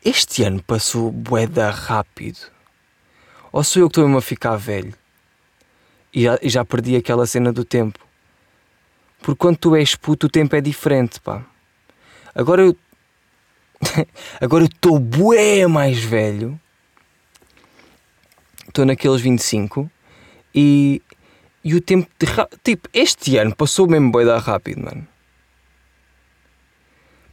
Este 0.03 0.43
ano 0.43 0.61
passou 0.61 1.09
boeda 1.09 1.69
rápido. 1.69 2.39
Ou 3.51 3.63
sou 3.63 3.81
eu 3.81 3.87
que 3.89 3.91
estou-me 3.91 4.17
a 4.17 4.21
ficar 4.21 4.57
velho? 4.57 4.93
E 6.13 6.23
já, 6.23 6.37
já 6.43 6.65
perdi 6.65 6.97
aquela 6.97 7.25
cena 7.25 7.53
do 7.53 7.63
tempo. 7.63 7.97
Porque 9.21 9.37
quando 9.37 9.57
tu 9.57 9.75
és 9.75 9.95
puto, 9.95 10.27
o 10.27 10.29
tempo 10.29 10.55
é 10.55 10.61
diferente, 10.61 11.21
pá. 11.21 11.45
Agora 12.35 12.61
eu. 12.61 12.77
Agora 14.41 14.65
eu 14.65 14.67
estou 14.67 14.99
bué 14.99 15.65
mais 15.65 15.97
velho. 16.03 16.59
Estou 18.67 18.85
naqueles 18.85 19.21
25 19.21 19.89
e 20.53 21.01
e 21.67 21.75
o 21.75 21.81
tempo 21.81 22.09
de. 22.17 22.25
Tipo, 22.63 22.87
este 22.93 23.35
ano 23.35 23.53
passou 23.53 23.89
mesmo 23.89 24.09
bem 24.09 24.25
dar 24.25 24.37
rápido, 24.37 24.85
mano. 24.85 25.05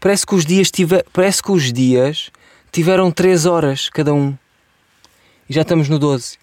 Parece 0.01 0.27
que 0.27 0.35
os 0.35 0.45
dias 0.45 0.73
tive... 0.73 1.05
Parece 1.13 1.41
que 1.41 1.53
os 1.53 1.73
dias 1.73 2.33
tiveram 2.73 3.13
3 3.13 3.47
horas 3.47 3.89
cada 3.89 4.13
um. 4.13 4.37
E 5.49 5.55
já 5.55 5.63
estamos 5.63 5.89
no 5.89 6.01
12. 6.01 6.37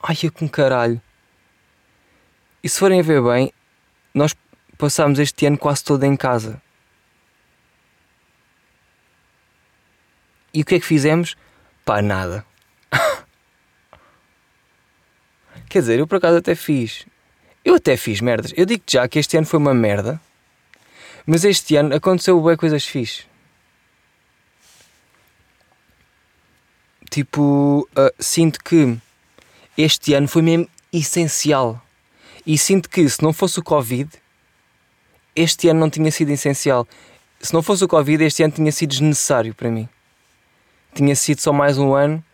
Ai, 0.00 0.16
é 0.22 0.30
com 0.30 0.48
caralho. 0.48 1.02
E 2.62 2.68
se 2.68 2.78
forem 2.78 3.00
a 3.00 3.02
ver 3.02 3.20
bem, 3.20 3.52
nós 4.14 4.32
passámos 4.78 5.18
este 5.18 5.44
ano 5.44 5.58
quase 5.58 5.82
todo 5.82 6.04
em 6.04 6.16
casa. 6.16 6.62
E 10.54 10.62
o 10.62 10.64
que 10.64 10.76
é 10.76 10.78
que 10.78 10.86
fizemos? 10.86 11.36
Pá, 11.84 12.00
nada. 12.00 12.46
Quer 15.68 15.80
dizer, 15.80 15.98
eu 15.98 16.06
por 16.06 16.16
acaso 16.16 16.38
até 16.38 16.54
fiz. 16.54 17.06
Eu 17.64 17.74
até 17.74 17.96
fiz 17.96 18.20
merdas. 18.20 18.52
Eu 18.56 18.64
digo 18.64 18.82
já 18.88 19.06
que 19.06 19.18
este 19.18 19.36
ano 19.36 19.46
foi 19.46 19.58
uma 19.58 19.74
merda. 19.74 20.20
Mas 21.26 21.44
este 21.44 21.76
ano 21.76 21.94
aconteceu 21.94 22.40
bem 22.42 22.56
coisas 22.56 22.86
fixe. 22.86 23.24
Tipo, 27.10 27.86
uh, 27.92 28.14
sinto 28.18 28.58
que 28.64 28.96
este 29.76 30.14
ano 30.14 30.26
foi 30.26 30.40
mesmo 30.40 30.68
essencial. 30.92 31.82
E 32.46 32.56
sinto 32.56 32.88
que 32.88 33.06
se 33.08 33.22
não 33.22 33.32
fosse 33.32 33.58
o 33.58 33.62
Covid, 33.62 34.10
este 35.36 35.68
ano 35.68 35.80
não 35.80 35.90
tinha 35.90 36.10
sido 36.10 36.30
essencial. 36.30 36.88
Se 37.40 37.52
não 37.52 37.62
fosse 37.62 37.84
o 37.84 37.88
Covid, 37.88 38.24
este 38.24 38.42
ano 38.42 38.54
tinha 38.54 38.72
sido 38.72 38.90
desnecessário 38.90 39.54
para 39.54 39.70
mim. 39.70 39.86
Tinha 40.94 41.14
sido 41.14 41.40
só 41.40 41.52
mais 41.52 41.76
um 41.76 41.94
ano 41.94 42.24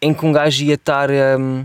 em 0.00 0.12
que 0.14 0.24
um 0.24 0.32
gajo 0.32 0.64
ia 0.64 0.74
estar. 0.74 1.10
Um, 1.10 1.64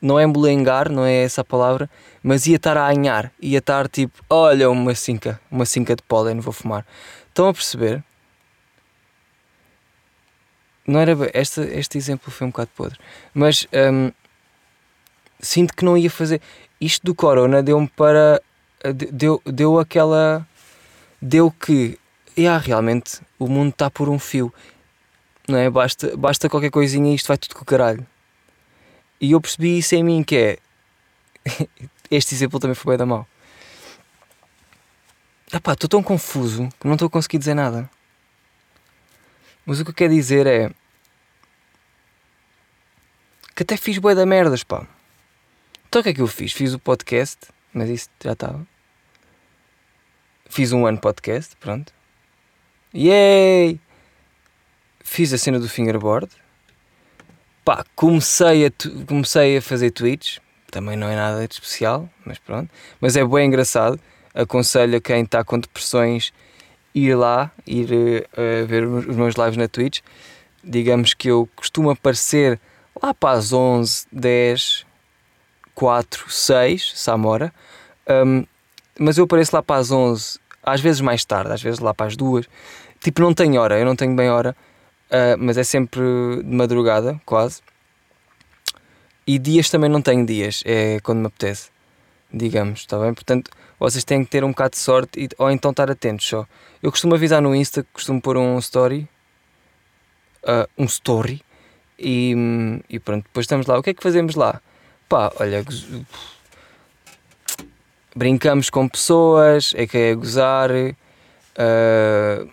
não 0.00 0.18
é 0.18 0.22
embolengar, 0.22 0.88
não 0.90 1.04
é 1.04 1.24
essa 1.24 1.40
a 1.40 1.44
palavra, 1.44 1.90
mas 2.22 2.46
ia 2.46 2.56
estar 2.56 2.76
a 2.76 2.86
anhar, 2.86 3.32
ia 3.40 3.58
estar 3.58 3.88
tipo, 3.88 4.22
olha 4.30 4.70
uma 4.70 4.94
cinca, 4.94 5.40
uma 5.50 5.66
cinca 5.66 5.96
de 5.96 6.02
pólen, 6.02 6.38
vou 6.38 6.52
fumar. 6.52 6.86
Estão 7.28 7.48
a 7.48 7.52
perceber? 7.52 8.02
Não 10.86 11.00
era 11.00 11.12
este, 11.34 11.60
este 11.60 11.98
exemplo 11.98 12.30
foi 12.30 12.46
um 12.46 12.50
bocado 12.50 12.70
podre, 12.74 12.98
mas 13.34 13.66
um, 13.92 14.10
sinto 15.40 15.74
que 15.74 15.84
não 15.84 15.96
ia 15.96 16.10
fazer. 16.10 16.40
Isto 16.80 17.04
do 17.06 17.14
corona 17.14 17.62
deu-me 17.62 17.88
para. 17.88 18.40
Deu, 19.12 19.42
deu 19.44 19.78
aquela. 19.78 20.46
Deu 21.20 21.50
que. 21.50 21.98
Yeah, 22.38 22.62
realmente 22.64 23.20
o 23.38 23.48
mundo 23.48 23.70
está 23.70 23.90
por 23.90 24.08
um 24.08 24.18
fio 24.18 24.52
não 25.50 25.58
é? 25.58 25.70
Basta, 25.70 26.16
basta 26.16 26.48
qualquer 26.48 26.70
coisinha 26.70 27.12
e 27.12 27.14
isto 27.14 27.28
vai 27.28 27.38
tudo 27.38 27.54
com 27.54 27.62
o 27.62 27.64
caralho. 27.64 28.06
E 29.20 29.32
eu 29.32 29.40
percebi 29.40 29.78
isso 29.78 29.94
em 29.94 30.02
mim, 30.02 30.22
que 30.22 30.36
é. 30.36 30.58
este 32.10 32.34
exemplo 32.34 32.60
também 32.60 32.74
foi 32.74 32.92
bem 32.92 32.98
da 32.98 33.06
mal. 33.06 33.26
Epá, 35.52 35.72
estou 35.72 35.88
tão 35.88 36.02
confuso 36.02 36.68
que 36.78 36.86
não 36.86 36.94
estou 36.94 37.06
a 37.06 37.10
conseguir 37.10 37.38
dizer 37.38 37.54
nada. 37.54 37.90
Mas 39.64 39.80
o 39.80 39.84
que 39.84 39.90
eu 39.90 39.94
quero 39.94 40.14
dizer 40.14 40.46
é. 40.46 40.70
que 43.54 43.62
até 43.62 43.76
fiz 43.76 43.98
bué 43.98 44.14
da 44.14 44.24
merdas, 44.24 44.62
pá. 44.62 44.86
Então 45.88 46.00
o 46.00 46.02
que 46.04 46.10
é 46.10 46.14
que 46.14 46.20
eu 46.20 46.28
fiz? 46.28 46.52
Fiz 46.52 46.72
o 46.74 46.78
podcast, 46.78 47.48
mas 47.72 47.88
isso 47.88 48.08
já 48.22 48.32
estava. 48.32 48.64
Fiz 50.48 50.72
um 50.72 50.86
ano 50.86 50.98
podcast, 50.98 51.56
pronto. 51.56 51.92
Yay! 52.94 53.80
Fiz 55.08 55.32
a 55.32 55.38
cena 55.38 55.58
do 55.58 55.68
fingerboard. 55.68 56.28
Pá, 57.64 57.84
comecei 57.96 58.66
a, 58.66 58.72
comecei 59.06 59.56
a 59.56 59.62
fazer 59.62 59.90
tweets. 59.90 60.38
Também 60.70 60.96
não 60.96 61.08
é 61.08 61.16
nada 61.16 61.48
de 61.48 61.54
especial, 61.54 62.08
mas 62.26 62.38
pronto. 62.38 62.70
Mas 63.00 63.16
é 63.16 63.24
bem 63.24 63.46
engraçado. 63.46 63.98
Aconselho 64.34 64.98
a 64.98 65.00
quem 65.00 65.22
está 65.22 65.42
com 65.42 65.58
depressões 65.58 66.32
ir 66.94 67.16
lá, 67.16 67.50
ir 67.66 67.90
uh, 67.90 68.66
ver 68.66 68.86
os 68.86 69.16
meus 69.16 69.34
lives 69.34 69.56
na 69.56 69.66
Twitch. 69.66 70.00
Digamos 70.62 71.14
que 71.14 71.28
eu 71.28 71.48
costumo 71.56 71.90
aparecer 71.90 72.60
lá 73.02 73.12
para 73.14 73.38
as 73.38 73.52
11, 73.52 74.06
10, 74.12 74.86
4, 75.74 76.30
6, 76.30 76.92
Samora. 76.94 77.52
Um, 78.08 78.44
mas 78.98 79.16
eu 79.16 79.24
apareço 79.24 79.56
lá 79.56 79.62
para 79.62 79.80
as 79.80 79.90
11, 79.90 80.38
às 80.62 80.80
vezes 80.80 81.00
mais 81.00 81.24
tarde, 81.24 81.52
às 81.52 81.62
vezes 81.62 81.80
lá 81.80 81.94
para 81.94 82.06
as 82.06 82.16
2. 82.16 82.46
Tipo, 83.00 83.22
não 83.22 83.32
tenho 83.32 83.60
hora, 83.60 83.78
eu 83.78 83.86
não 83.86 83.96
tenho 83.96 84.14
bem 84.14 84.28
hora, 84.28 84.54
uh, 85.10 85.36
mas 85.38 85.56
é 85.58 85.64
sempre 85.64 86.00
de 86.44 86.54
madrugada, 86.54 87.20
quase. 87.24 87.60
E 89.26 89.38
dias 89.38 89.68
também 89.68 89.90
não 89.90 90.00
tenho 90.00 90.24
dias, 90.24 90.62
é 90.64 91.00
quando 91.00 91.18
me 91.18 91.26
apetece, 91.26 91.70
digamos, 92.32 92.80
está 92.80 92.98
bem? 92.98 93.12
Portanto, 93.12 93.50
vocês 93.78 94.02
têm 94.04 94.24
que 94.24 94.30
ter 94.30 94.42
um 94.42 94.50
bocado 94.50 94.70
de 94.70 94.78
sorte 94.78 95.20
e, 95.20 95.28
ou 95.36 95.50
então 95.50 95.70
estar 95.70 95.90
atentos 95.90 96.26
só. 96.26 96.46
Eu 96.82 96.90
costumo 96.90 97.14
avisar 97.14 97.42
no 97.42 97.54
Insta, 97.54 97.86
costumo 97.92 98.22
pôr 98.22 98.36
um 98.36 98.58
story, 98.58 99.08
uh, 100.44 100.68
um 100.78 100.84
story, 100.84 101.42
e, 101.98 102.34
e 102.88 102.98
pronto, 102.98 103.24
depois 103.24 103.44
estamos 103.44 103.66
lá. 103.66 103.78
O 103.78 103.82
que 103.82 103.90
é 103.90 103.94
que 103.94 104.02
fazemos 104.02 104.34
lá? 104.34 104.62
Pá, 105.08 105.32
olha, 105.40 105.64
brincamos 108.14 108.70
com 108.70 108.88
pessoas, 108.88 109.72
é 109.76 109.86
que 109.86 109.96
é 109.98 110.14
gozar, 110.14 110.70
uh, 110.70 112.50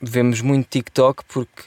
vemos 0.00 0.40
muito 0.40 0.68
TikTok 0.68 1.24
porque, 1.26 1.62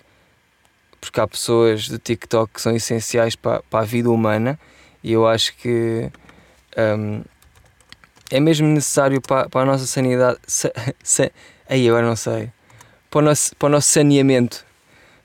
porque 1.00 1.20
há 1.20 1.28
pessoas 1.28 1.88
do 1.88 2.00
TikTok 2.00 2.54
que 2.54 2.62
são 2.62 2.76
essenciais 2.76 3.36
para, 3.36 3.62
para 3.64 3.82
a 3.82 3.86
vida 3.86 4.10
humana 4.10 4.60
e 5.04 5.12
eu 5.12 5.28
acho 5.28 5.56
que 5.58 6.10
um, 6.78 7.24
é 8.32 8.40
mesmo 8.40 8.68
necessário 8.68 9.22
para, 9.22 9.50
para 9.50 9.62
a 9.62 9.66
nossa 9.66 9.86
sanidade. 9.86 10.40
Sa, 10.48 10.72
sa, 11.04 11.30
aí 11.68 11.88
agora 11.88 12.08
não 12.08 12.16
sei. 12.16 12.52
Para 13.10 13.20
o 13.20 13.22
nosso, 13.22 13.56
para 13.56 13.68
o 13.68 13.70
nosso 13.70 13.90
saneamento. 13.90 14.66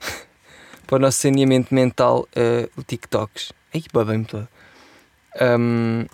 para 0.86 0.96
o 0.96 0.98
nosso 0.98 1.18
saneamento 1.18 1.74
mental, 1.74 2.28
uh, 2.36 2.82
TikToks. 2.82 3.52
Aí 3.72 3.82
babei-me 3.92 4.24
todo. 4.24 4.48
Um, 5.40 6.06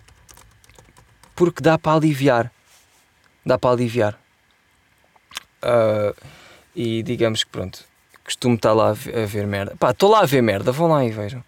porque 1.35 1.63
dá 1.63 1.79
para 1.79 1.97
aliviar. 1.97 2.53
Dá 3.45 3.59
para 3.59 3.71
aliviar. 3.71 4.19
Uh, 5.63 6.15
e 6.75 7.03
digamos 7.03 7.45
que 7.45 7.51
pronto, 7.51 7.85
costumo 8.25 8.57
estar 8.57 8.73
lá 8.73 8.91
a 8.91 8.93
ver, 8.93 9.47
merda. 9.47 9.77
Pá, 9.79 9.91
estou 9.91 10.11
lá 10.11 10.21
a 10.21 10.27
ver 10.27 10.43
merda, 10.43 10.73
vão 10.73 10.89
lá 10.89 11.05
e 11.05 11.11
vejam. 11.11 11.43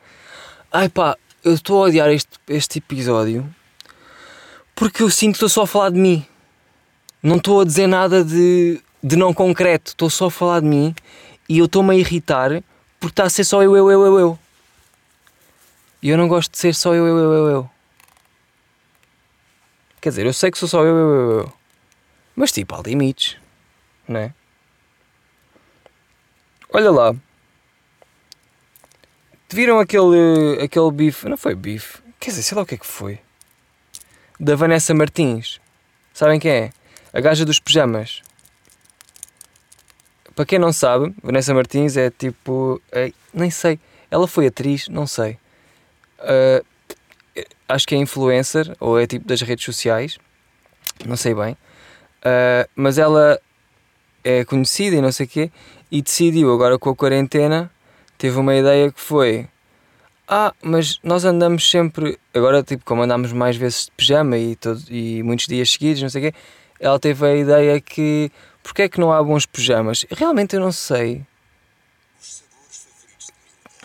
Ai 0.72 0.88
pá, 0.88 1.16
eu 1.42 1.54
estou 1.54 1.82
a 1.82 1.88
odiar 1.88 2.10
este, 2.10 2.38
este 2.48 2.78
episódio 2.78 3.48
porque 4.74 5.02
eu 5.02 5.10
sinto 5.10 5.32
que 5.32 5.36
estou 5.36 5.48
só 5.48 5.62
a 5.62 5.66
falar 5.66 5.90
de 5.90 5.98
mim. 5.98 6.24
Não 7.22 7.36
estou 7.36 7.60
a 7.60 7.64
dizer 7.64 7.86
nada 7.86 8.22
de, 8.22 8.80
de 9.02 9.16
não 9.16 9.32
concreto, 9.32 9.92
estou 9.92 10.10
só 10.10 10.26
a 10.26 10.30
falar 10.30 10.60
de 10.60 10.66
mim 10.66 10.94
e 11.48 11.58
eu 11.58 11.64
estou-me 11.64 11.94
a 11.94 11.98
irritar 11.98 12.62
porque 13.00 13.12
está 13.12 13.24
a 13.24 13.30
ser 13.30 13.44
só 13.44 13.62
eu, 13.62 13.76
eu, 13.76 13.90
eu, 13.90 14.06
eu, 14.06 14.18
eu. 14.18 14.38
E 16.02 16.10
eu 16.10 16.18
não 16.18 16.28
gosto 16.28 16.52
de 16.52 16.58
ser 16.58 16.74
só 16.74 16.94
eu, 16.94 17.06
eu, 17.06 17.18
eu, 17.18 17.32
eu, 17.32 17.48
eu. 17.48 17.70
Quer 20.00 20.10
dizer, 20.10 20.26
eu 20.26 20.32
sei 20.32 20.50
que 20.50 20.58
sou 20.58 20.68
só 20.68 20.84
eu, 20.84 20.96
eu, 20.96 21.14
eu, 21.14 21.40
eu. 21.40 21.52
Mas 22.36 22.52
tipo, 22.52 22.74
há 22.74 22.82
limites, 22.82 23.36
não 24.06 24.20
é? 24.20 24.34
Olha 26.72 26.90
lá. 26.90 27.14
Viram 29.48 29.78
aquele, 29.78 30.58
aquele 30.62 30.90
bife? 30.90 31.28
Não 31.28 31.36
foi 31.36 31.54
bife. 31.54 31.98
Quer 32.18 32.30
dizer, 32.30 32.42
sei 32.42 32.56
lá 32.56 32.62
o 32.62 32.66
que 32.66 32.74
é 32.74 32.78
que 32.78 32.86
foi 32.86 33.20
da 34.38 34.54
Vanessa 34.54 34.94
Martins. 34.94 35.60
Sabem 36.12 36.38
quem 36.38 36.50
é? 36.50 36.70
A 37.12 37.20
gaja 37.20 37.44
dos 37.44 37.58
pijamas. 37.58 38.22
Para 40.34 40.44
quem 40.44 40.58
não 40.58 40.72
sabe, 40.72 41.14
Vanessa 41.22 41.54
Martins 41.54 41.96
é 41.96 42.10
tipo. 42.10 42.80
É, 42.92 43.10
nem 43.32 43.50
sei. 43.50 43.80
Ela 44.10 44.28
foi 44.28 44.46
atriz, 44.46 44.88
não 44.88 45.06
sei. 45.06 45.38
Uh, 46.20 46.64
acho 47.68 47.86
que 47.86 47.94
é 47.94 47.98
influencer 47.98 48.74
ou 48.78 48.98
é 48.98 49.06
tipo 49.06 49.26
das 49.26 49.40
redes 49.40 49.64
sociais. 49.64 50.18
Não 51.04 51.16
sei 51.16 51.34
bem. 51.34 51.52
Uh, 52.22 52.68
mas 52.74 52.98
ela 52.98 53.40
é 54.26 54.44
conhecida 54.44 54.96
e 54.96 55.00
não 55.00 55.12
sei 55.12 55.26
o 55.26 55.28
quê. 55.28 55.50
E 55.90 56.02
decidiu 56.02 56.52
agora 56.52 56.78
com 56.78 56.90
a 56.90 56.96
quarentena. 56.96 57.70
Teve 58.18 58.38
uma 58.38 58.54
ideia 58.54 58.90
que 58.90 59.00
foi 59.00 59.48
ah, 60.28 60.52
mas 60.60 60.98
nós 61.04 61.24
andamos 61.24 61.70
sempre. 61.70 62.18
Agora, 62.34 62.62
tipo, 62.62 62.84
como 62.84 63.02
andamos 63.02 63.32
mais 63.32 63.56
vezes 63.56 63.84
de 63.84 63.92
pijama 63.92 64.36
e, 64.36 64.56
todo, 64.56 64.82
e 64.90 65.22
muitos 65.22 65.46
dias 65.46 65.70
seguidos, 65.70 66.02
não 66.02 66.08
sei 66.08 66.28
o 66.28 66.32
quê, 66.32 66.38
ela 66.80 66.98
teve 66.98 67.24
a 67.26 67.36
ideia 67.36 67.80
que. 67.80 68.30
Porquê 68.62 68.82
é 68.82 68.88
que 68.88 68.98
não 68.98 69.12
há 69.12 69.22
bons 69.22 69.46
pijamas? 69.46 70.04
Realmente 70.10 70.56
eu 70.56 70.60
não 70.60 70.72
sei. 70.72 71.24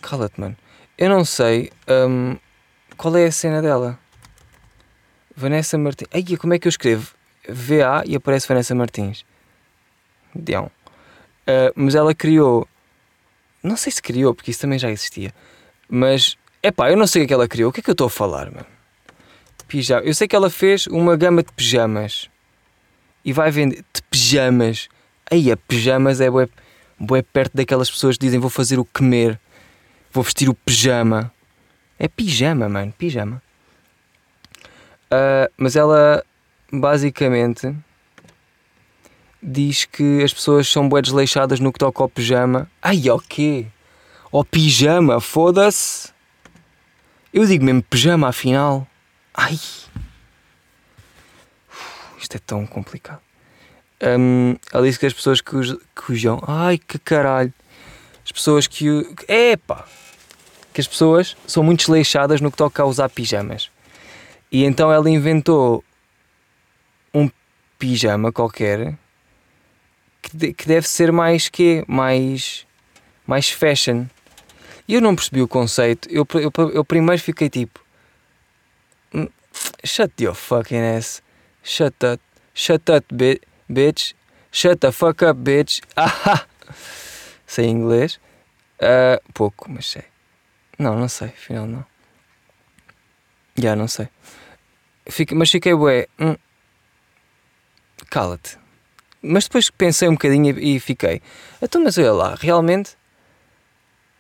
Cala-te, 0.02 0.40
mano. 0.42 0.58
Eu 0.98 1.10
não 1.10 1.24
sei 1.24 1.72
um, 1.88 2.36
qual 2.98 3.16
é 3.16 3.26
a 3.26 3.32
cena 3.32 3.62
dela. 3.62 4.00
Vanessa 5.36 5.78
Martins. 5.78 6.10
Ai, 6.12 6.24
como 6.38 6.56
é 6.56 6.60
que 6.60 6.68
eu 6.68 6.72
escrevo? 6.72 7.14
VA 7.48 8.04
e 8.06 8.16
aparece 8.16 8.48
Vanessa 8.48 8.74
Martins. 8.74 9.24
Dião. 10.36 10.72
Uh, 11.48 11.72
mas 11.76 11.96
ela 11.96 12.14
criou. 12.14 12.68
Não 13.64 13.78
sei 13.78 13.92
se 13.92 14.02
criou, 14.02 14.34
porque 14.34 14.52
isso 14.52 14.62
também 14.62 14.80
já 14.80 14.90
existia 14.90 15.34
mas, 15.92 16.38
é 16.64 16.72
pá, 16.72 16.90
eu 16.90 16.96
não 16.96 17.06
sei 17.06 17.26
o 17.26 17.28
que 17.28 17.34
ela 17.34 17.50
criou. 17.50 17.70
O 17.70 17.74
que 17.74 17.82
é 17.82 17.84
que 17.84 17.90
eu 17.90 17.94
estou 17.94 18.08
a 18.08 18.10
falar, 18.10 18.50
mano? 18.50 18.66
Pijama. 19.68 20.02
Eu 20.06 20.14
sei 20.14 20.26
que 20.26 20.36
ela 20.36 20.50
fez 20.50 20.88
uma 20.88 21.18
gama 21.18 21.44
de 21.44 21.52
pijamas. 21.52 22.30
E 23.26 23.34
vai 23.34 23.52
vender 23.52 23.84
de 23.94 24.02
pijamas. 24.10 24.88
Aí, 25.30 25.52
a 25.52 25.58
pijamas 25.58 26.22
é 26.22 26.30
bué, 26.30 26.48
bué 26.98 27.22
perto 27.22 27.58
daquelas 27.58 27.92
pessoas 27.92 28.16
que 28.16 28.26
dizem 28.26 28.40
vou 28.40 28.50
fazer 28.50 28.80
o 28.80 28.86
comer. 28.86 29.38
Vou 30.14 30.24
vestir 30.24 30.48
o 30.48 30.54
pijama. 30.54 31.32
É 32.00 32.08
pijama, 32.08 32.70
mano. 32.70 32.94
Pijama. 32.98 33.42
Uh, 35.12 35.52
mas 35.58 35.76
ela, 35.76 36.24
basicamente, 36.72 37.76
diz 39.42 39.86
que 39.86 40.24
as 40.24 40.34
pessoas 40.34 40.68
são 40.68 40.88
bué 40.88 41.02
desleixadas 41.02 41.60
no 41.60 41.72
que 41.74 41.80
toca 41.80 42.04
ao 42.04 42.10
pijama. 42.10 42.70
Ai, 42.82 43.10
o 43.10 43.20
quê? 43.20 43.66
Ou 44.32 44.46
pijama, 44.46 45.20
foda-se. 45.20 46.12
Eu 47.34 47.46
digo 47.46 47.64
mesmo 47.64 47.82
pijama, 47.84 48.28
afinal. 48.28 48.88
Ai. 49.34 49.60
Isto 52.20 52.38
é 52.38 52.40
tão 52.40 52.66
complicado. 52.68 53.20
Um, 54.02 54.56
ela 54.72 54.86
disse 54.86 55.00
que 55.00 55.06
as 55.06 55.14
pessoas 55.14 55.42
que, 55.42 55.52
que 55.96 56.12
usam. 56.12 56.42
Ai, 56.48 56.78
que 56.78 57.00
caralho. 57.00 57.54
As 58.24 58.32
pessoas 58.32 58.68
que. 58.68 58.88
Epá! 59.28 59.86
Que 60.74 60.82
as 60.82 60.88
pessoas 60.88 61.36
são 61.46 61.64
muito 61.64 61.80
desleixadas 61.80 62.40
no 62.40 62.52
que 62.52 62.58
toca 62.58 62.84
a 62.84 62.86
usar 62.86 63.10
pijamas. 63.10 63.70
E 64.52 64.64
então 64.64 64.92
ela 64.92 65.10
inventou 65.10 65.84
um 67.14 67.30
pijama 67.78 68.32
qualquer 68.32 68.98
que, 70.22 70.54
que 70.54 70.68
deve 70.68 70.88
ser 70.88 71.12
mais 71.12 71.50
que 71.50 71.84
mais 71.88 72.66
mais 73.26 73.50
fashion 73.50 74.06
e 74.92 74.96
eu 74.96 75.02
não 75.02 75.16
percebi 75.16 75.42
o 75.42 75.48
conceito. 75.48 76.10
Eu, 76.12 76.28
eu, 76.34 76.52
eu 76.72 76.84
primeiro 76.84 77.22
fiquei 77.22 77.50
tipo. 77.50 77.80
Hum, 79.14 79.30
shut 79.86 80.12
your 80.22 80.36
fucking 80.36 80.82
ass. 80.98 81.24
Shut 81.64 81.96
up. 82.06 82.22
Shut 82.54 82.92
up, 82.92 83.06
bitch. 83.70 84.14
Shut 84.52 84.82
the 84.82 84.92
fuck 84.92 85.24
up, 85.24 85.40
bitch. 85.40 85.82
Ah, 85.96 86.46
sei 87.48 87.68
inglês. 87.68 88.20
Uh, 88.82 89.22
pouco, 89.34 89.72
mas 89.72 89.86
sei. 89.88 90.04
Não, 90.78 91.00
não 91.00 91.08
sei, 91.08 91.30
afinal 91.30 91.66
não. 91.66 91.86
Já, 93.56 93.64
yeah, 93.64 93.76
não 93.80 93.88
sei. 93.88 94.10
Mas 95.34 95.52
fiquei 95.52 95.74
bué. 95.74 96.08
Hum, 96.20 96.36
Cala-te. 98.10 98.61
Mas 99.22 99.44
depois 99.44 99.70
pensei 99.70 100.08
um 100.08 100.14
bocadinho 100.14 100.58
e, 100.58 100.80
fiquei. 100.80 101.22
Então, 101.62 101.84
mas 101.84 101.98
olha 101.98 102.12
lá, 102.12 102.36
realmente 102.40 102.98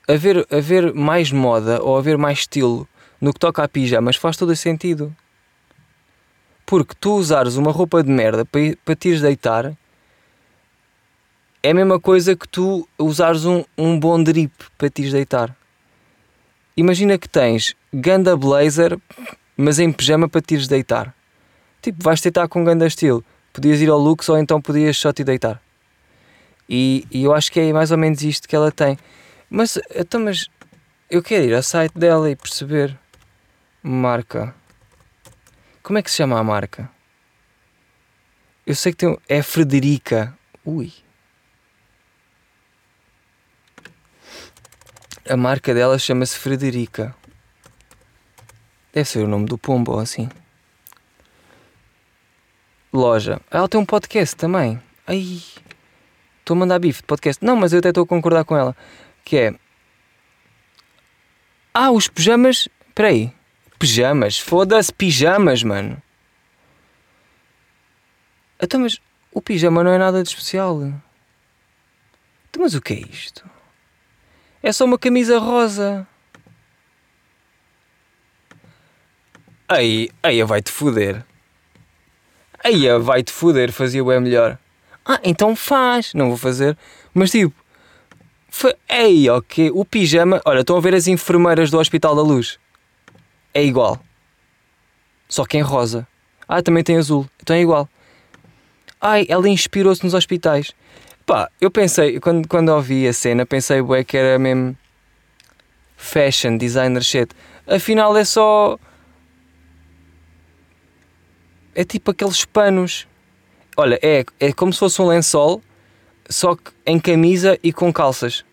haver, 0.07 0.45
haver 0.51 0.93
mais 0.93 1.31
moda 1.31 1.81
ou 1.81 1.97
haver 1.97 2.17
mais 2.17 2.39
estilo 2.39 2.87
no 3.19 3.33
que 3.33 3.39
toca 3.39 3.63
a 3.63 3.67
pijamas 3.67 4.15
faz 4.15 4.37
todo 4.37 4.55
sentido. 4.55 5.15
Porque 6.65 6.93
tu 6.99 7.15
usares 7.15 7.55
uma 7.55 7.71
roupa 7.71 8.03
de 8.03 8.11
merda 8.11 8.45
para, 8.45 8.61
para 8.85 8.95
te 8.95 9.09
ires 9.09 9.21
deitar 9.21 9.75
é 11.63 11.69
a 11.69 11.73
mesma 11.73 11.99
coisa 11.99 12.35
que 12.35 12.47
tu 12.47 12.87
usares 12.97 13.45
um, 13.45 13.63
um 13.77 13.99
bom 13.99 14.21
drip 14.21 14.51
para 14.77 14.89
te 14.89 15.03
ires 15.03 15.13
deitar. 15.13 15.55
imagina 16.75 17.19
que 17.19 17.29
tens 17.29 17.75
ganda 17.93 18.35
blazer, 18.35 18.97
mas 19.55 19.77
em 19.77 19.91
pijama 19.91 20.27
para 20.27 20.41
te 20.41 20.55
ires 20.55 20.67
deitar. 20.67 21.13
Tipo, 21.79 22.03
vais 22.03 22.19
deitar 22.19 22.47
com 22.47 22.63
ganda 22.63 22.87
estilo. 22.87 23.23
Podias 23.53 23.81
ir 23.81 23.89
ao 23.89 23.97
Lux 23.97 24.27
ou 24.29 24.37
então 24.37 24.61
podias 24.61 24.97
só 24.97 25.11
te 25.11 25.23
deitar. 25.23 25.61
E, 26.69 27.05
e 27.11 27.23
eu 27.23 27.33
acho 27.33 27.51
que 27.51 27.59
é 27.59 27.73
mais 27.73 27.91
ou 27.91 27.97
menos 27.97 28.21
isto 28.23 28.47
que 28.47 28.55
ela 28.55 28.71
tem. 28.71 28.97
Mas, 29.49 29.77
então, 29.93 30.21
mas 30.21 30.47
eu 31.09 31.21
quero 31.21 31.43
ir 31.43 31.53
ao 31.53 31.61
site 31.61 31.97
dela 31.97 32.29
e 32.29 32.35
perceber. 32.35 32.97
Marca. 33.83 34.55
Como 35.83 35.99
é 35.99 36.01
que 36.01 36.09
se 36.09 36.17
chama 36.17 36.39
a 36.39 36.43
marca? 36.43 36.89
Eu 38.65 38.75
sei 38.75 38.93
que 38.93 38.99
tem. 38.99 39.17
É 39.27 39.41
Frederica. 39.41 40.37
Ui. 40.63 40.93
A 45.27 45.35
marca 45.35 45.73
dela 45.73 45.99
chama-se 45.99 46.37
Frederica. 46.37 47.13
Deve 48.93 49.09
ser 49.09 49.23
o 49.23 49.27
nome 49.27 49.45
do 49.45 49.57
pombo 49.57 49.99
assim. 49.99 50.29
Loja. 52.93 53.39
Ela 53.49 53.67
tem 53.67 53.79
um 53.79 53.85
podcast 53.85 54.35
também. 54.35 54.81
Ai. 55.07 55.41
Estou 56.39 56.55
a 56.55 56.59
mandar 56.59 56.79
bife 56.79 57.01
de 57.01 57.07
podcast. 57.07 57.43
Não, 57.43 57.55
mas 57.55 57.71
eu 57.71 57.79
até 57.79 57.89
estou 57.89 58.03
a 58.03 58.07
concordar 58.07 58.43
com 58.43 58.57
ela. 58.57 58.75
Que 59.23 59.37
é. 59.37 59.53
Ah, 61.73 61.91
os 61.91 62.07
pijamas. 62.07 62.67
Espera 62.89 63.09
aí. 63.09 63.33
Pijamas. 63.79 64.39
Foda-se, 64.39 64.91
pijamas, 64.93 65.63
mano. 65.63 66.01
Então, 68.59 68.81
mas 68.81 68.99
o 69.31 69.41
pijama 69.41 69.83
não 69.83 69.91
é 69.91 69.97
nada 69.97 70.21
de 70.21 70.29
especial. 70.29 70.81
Então, 72.49 72.61
mas 72.61 72.75
o 72.75 72.81
que 72.81 72.93
é 72.93 72.99
isto? 72.99 73.49
É 74.61 74.71
só 74.71 74.85
uma 74.85 74.99
camisa 74.99 75.39
rosa. 75.39 76.07
Aí, 79.67 80.09
aí 80.21 80.43
vai-te 80.43 80.69
foder. 80.69 81.25
Aí 82.63 82.87
vai-te 82.99 83.31
foder, 83.31 83.71
fazia 83.71 84.03
bem 84.03 84.19
melhor. 84.19 84.57
Ah, 85.05 85.19
então 85.23 85.55
faz. 85.55 86.13
Não 86.13 86.27
vou 86.29 86.37
fazer. 86.37 86.77
Mas 87.13 87.31
tipo, 87.31 87.53
foi, 88.49 88.75
ei, 88.87 89.29
ok. 89.29 89.71
O 89.73 89.83
pijama. 89.83 90.41
Olha, 90.45 90.59
estão 90.59 90.77
a 90.77 90.81
ver 90.81 90.93
as 90.93 91.07
enfermeiras 91.07 91.71
do 91.71 91.79
Hospital 91.79 92.15
da 92.15 92.21
Luz. 92.21 92.59
É 93.53 93.63
igual. 93.63 93.99
Só 95.27 95.45
que 95.45 95.57
em 95.57 95.61
rosa. 95.61 96.07
Ah, 96.47 96.61
também 96.61 96.83
tem 96.83 96.97
azul. 96.97 97.27
Então 97.41 97.55
é 97.55 97.61
igual. 97.61 97.87
Ai, 98.99 99.25
ela 99.29 99.47
inspirou-se 99.49 100.03
nos 100.03 100.13
hospitais. 100.13 100.73
Pá, 101.25 101.49
eu 101.59 101.71
pensei, 101.71 102.19
quando, 102.19 102.47
quando 102.47 102.69
ouvi 102.69 103.07
a 103.07 103.13
cena, 103.13 103.45
pensei 103.45 103.81
bué, 103.81 104.03
que 104.03 104.17
era 104.17 104.37
mesmo 104.37 104.77
fashion, 105.95 106.57
designer 106.57 107.03
shit. 107.03 107.33
Afinal 107.65 108.15
é 108.17 108.25
só. 108.25 108.77
É 111.75 111.83
tipo 111.83 112.11
aqueles 112.11 112.45
panos. 112.45 113.07
Olha, 113.77 113.99
é, 114.01 114.25
é 114.39 114.51
como 114.51 114.73
se 114.73 114.79
fosse 114.79 115.01
um 115.01 115.07
lençol, 115.07 115.61
só 116.29 116.55
que 116.55 116.71
em 116.85 116.99
camisa 116.99 117.57
e 117.63 117.71
com 117.71 117.91
calças. 117.91 118.43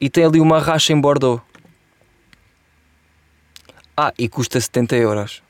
E 0.00 0.10
tem 0.10 0.24
ali 0.24 0.40
uma 0.40 0.58
racha 0.58 0.92
em 0.92 1.00
Bordeaux. 1.00 1.42
Ah, 3.96 4.12
e 4.18 4.28
custa 4.28 4.60
70 4.60 4.96
euros. 4.96 5.42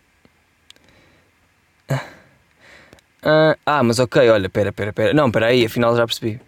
Uh, 3.25 3.55
ah, 3.65 3.83
mas 3.85 4.01
ok, 4.01 4.29
olha, 4.29 4.49
pera, 4.49 4.73
pera, 4.73 4.93
pera. 4.93 5.15
Não, 5.15 5.31
pera 5.31 5.47
aí, 5.47 5.65
afinal 5.65 5.97
já 5.97 6.05
percebi. 6.05 6.41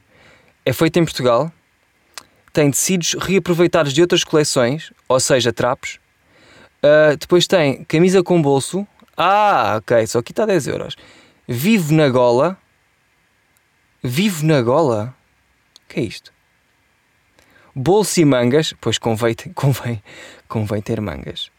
É 0.64 0.72
feito 0.72 0.98
em 0.98 1.05
Portugal, 1.05 1.53
tem 2.53 2.70
tecidos 2.70 3.14
reaproveitados 3.14 3.92
de 3.92 4.00
outras 4.00 4.24
coleções, 4.24 4.92
ou 5.09 5.20
seja, 5.20 5.53
trapos. 5.53 6.00
Uh, 6.83 7.16
depois 7.16 7.46
tem 7.46 7.85
camisa 7.85 8.22
com 8.22 8.42
bolso. 8.42 8.87
Ah, 9.16 9.77
ok, 9.79 10.07
só 10.07 10.18
aqui 10.18 10.33
está 10.33 10.44
10 10.44 10.66
euros. 10.68 10.96
Vivo 11.46 11.94
na 11.94 12.09
gola. 12.09 12.59
Vivo 14.03 14.44
na 14.44 14.61
gola? 14.61 15.14
O 15.85 15.88
que 15.88 16.00
é 16.00 16.03
isto? 16.03 16.33
Bolso 17.74 18.20
e 18.20 18.24
mangas. 18.24 18.74
Pois 18.81 18.98
convém, 18.98 19.35
convém, 19.55 20.03
convém 20.48 20.83
ter 20.83 21.00
mangas. 21.00 21.50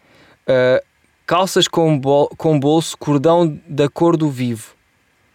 Uh, 0.47 0.83
calças 1.25 1.67
com, 1.67 1.97
bol, 1.97 2.29
com 2.37 2.59
bolso, 2.59 2.97
cordão 2.97 3.59
da 3.67 3.89
cor 3.89 4.17
do 4.17 4.29
vivo. 4.29 4.75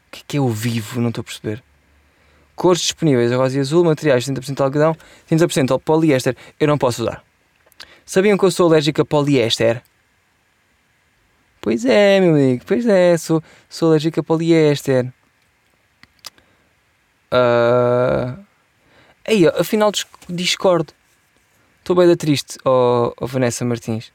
O 0.08 0.10
que 0.10 0.20
é, 0.20 0.24
que 0.26 0.36
é 0.36 0.40
o 0.40 0.48
vivo? 0.48 1.00
Não 1.00 1.08
estou 1.08 1.22
a 1.22 1.24
perceber. 1.24 1.62
Cores 2.54 2.82
disponíveis: 2.82 3.32
rosa 3.32 3.56
e 3.56 3.60
azul, 3.60 3.84
materiais 3.84 4.26
30% 4.26 4.60
algodão, 4.60 4.94
30% 5.30 5.80
poliéster. 5.80 6.36
Eu 6.58 6.68
não 6.68 6.76
posso 6.76 7.02
usar. 7.02 7.24
Sabiam 8.04 8.36
que 8.36 8.44
eu 8.44 8.50
sou 8.50 8.68
alérgico 8.68 9.00
a 9.00 9.04
poliéster? 9.04 9.82
Pois 11.60 11.84
é, 11.84 12.20
meu 12.20 12.34
amigo, 12.34 12.64
pois 12.66 12.86
é, 12.86 13.16
sou, 13.18 13.42
sou 13.68 13.88
alérgico 13.90 14.20
a 14.20 14.22
poliéster. 14.22 15.12
Uh... 17.32 18.42
Ei, 19.26 19.46
afinal 19.46 19.92
discordo. 20.28 20.92
Estou 21.78 21.94
bem 21.94 22.06
da 22.06 22.16
triste, 22.16 22.58
oh, 22.64 23.12
oh, 23.20 23.26
Vanessa 23.26 23.64
Martins. 23.64 24.12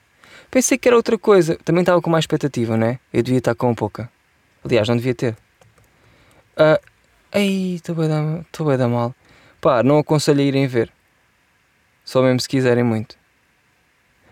Pensei 0.49 0.77
que 0.77 0.87
era 0.87 0.95
outra 0.95 1.17
coisa. 1.17 1.57
Também 1.63 1.81
estava 1.81 2.01
com 2.01 2.09
mais 2.09 2.23
expectativa, 2.23 2.75
não 2.75 2.87
é? 2.87 2.99
Eu 3.13 3.21
devia 3.21 3.39
estar 3.39 3.55
com 3.55 3.73
pouca. 3.75 4.09
Aliás, 4.63 4.87
não 4.87 4.97
devia 4.97 5.13
ter. 5.13 5.37
Uh, 6.57 6.79
ei, 7.31 7.75
estou 7.75 7.95
bem, 7.95 8.07
da, 8.07 8.63
bem 8.63 8.77
da 8.77 8.87
mal. 8.87 9.13
Pá, 9.61 9.83
não 9.83 9.99
aconselho 9.99 10.39
a 10.39 10.43
irem 10.43 10.67
ver. 10.67 10.91
Só 12.03 12.21
mesmo 12.21 12.39
se 12.39 12.49
quiserem 12.49 12.83
muito. 12.83 13.17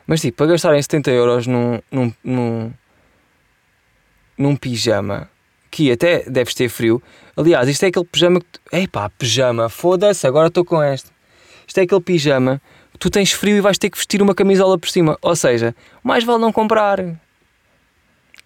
Mas 0.06 0.22
tipo, 0.22 0.38
para 0.38 0.48
gastarem 0.48 0.82
70 0.82 1.12
euros 1.12 1.48
num, 1.48 1.82
num, 1.92 2.14
num, 2.24 2.74
num 4.38 4.56
pijama 4.56 5.30
que 5.70 5.92
até 5.92 6.24
deves 6.30 6.54
ter 6.54 6.70
frio. 6.70 7.02
Aliás, 7.36 7.68
isto 7.68 7.84
é 7.84 7.88
aquele 7.88 8.06
pijama 8.06 8.40
que. 8.40 8.46
Tu... 8.52 8.90
Pá, 8.92 9.10
pijama, 9.10 9.70
foda-se, 9.70 10.26
agora 10.28 10.48
estou 10.48 10.64
com 10.64 10.82
este. 10.84 11.10
Isto 11.68 11.80
é 11.80 11.84
aquele 11.84 12.02
pijama 12.02 12.62
tu 13.04 13.10
tens 13.10 13.34
frio 13.34 13.58
e 13.58 13.62
vais 13.62 13.78
ter 13.78 13.90
que 13.90 13.98
vestir 13.98 14.22
uma 14.22 14.34
camisola 14.34 14.78
por 14.78 14.90
cima. 14.90 15.18
Ou 15.22 15.36
seja, 15.36 15.76
mais 16.02 16.24
vale 16.24 16.40
não 16.40 16.54
comprar. 16.54 17.00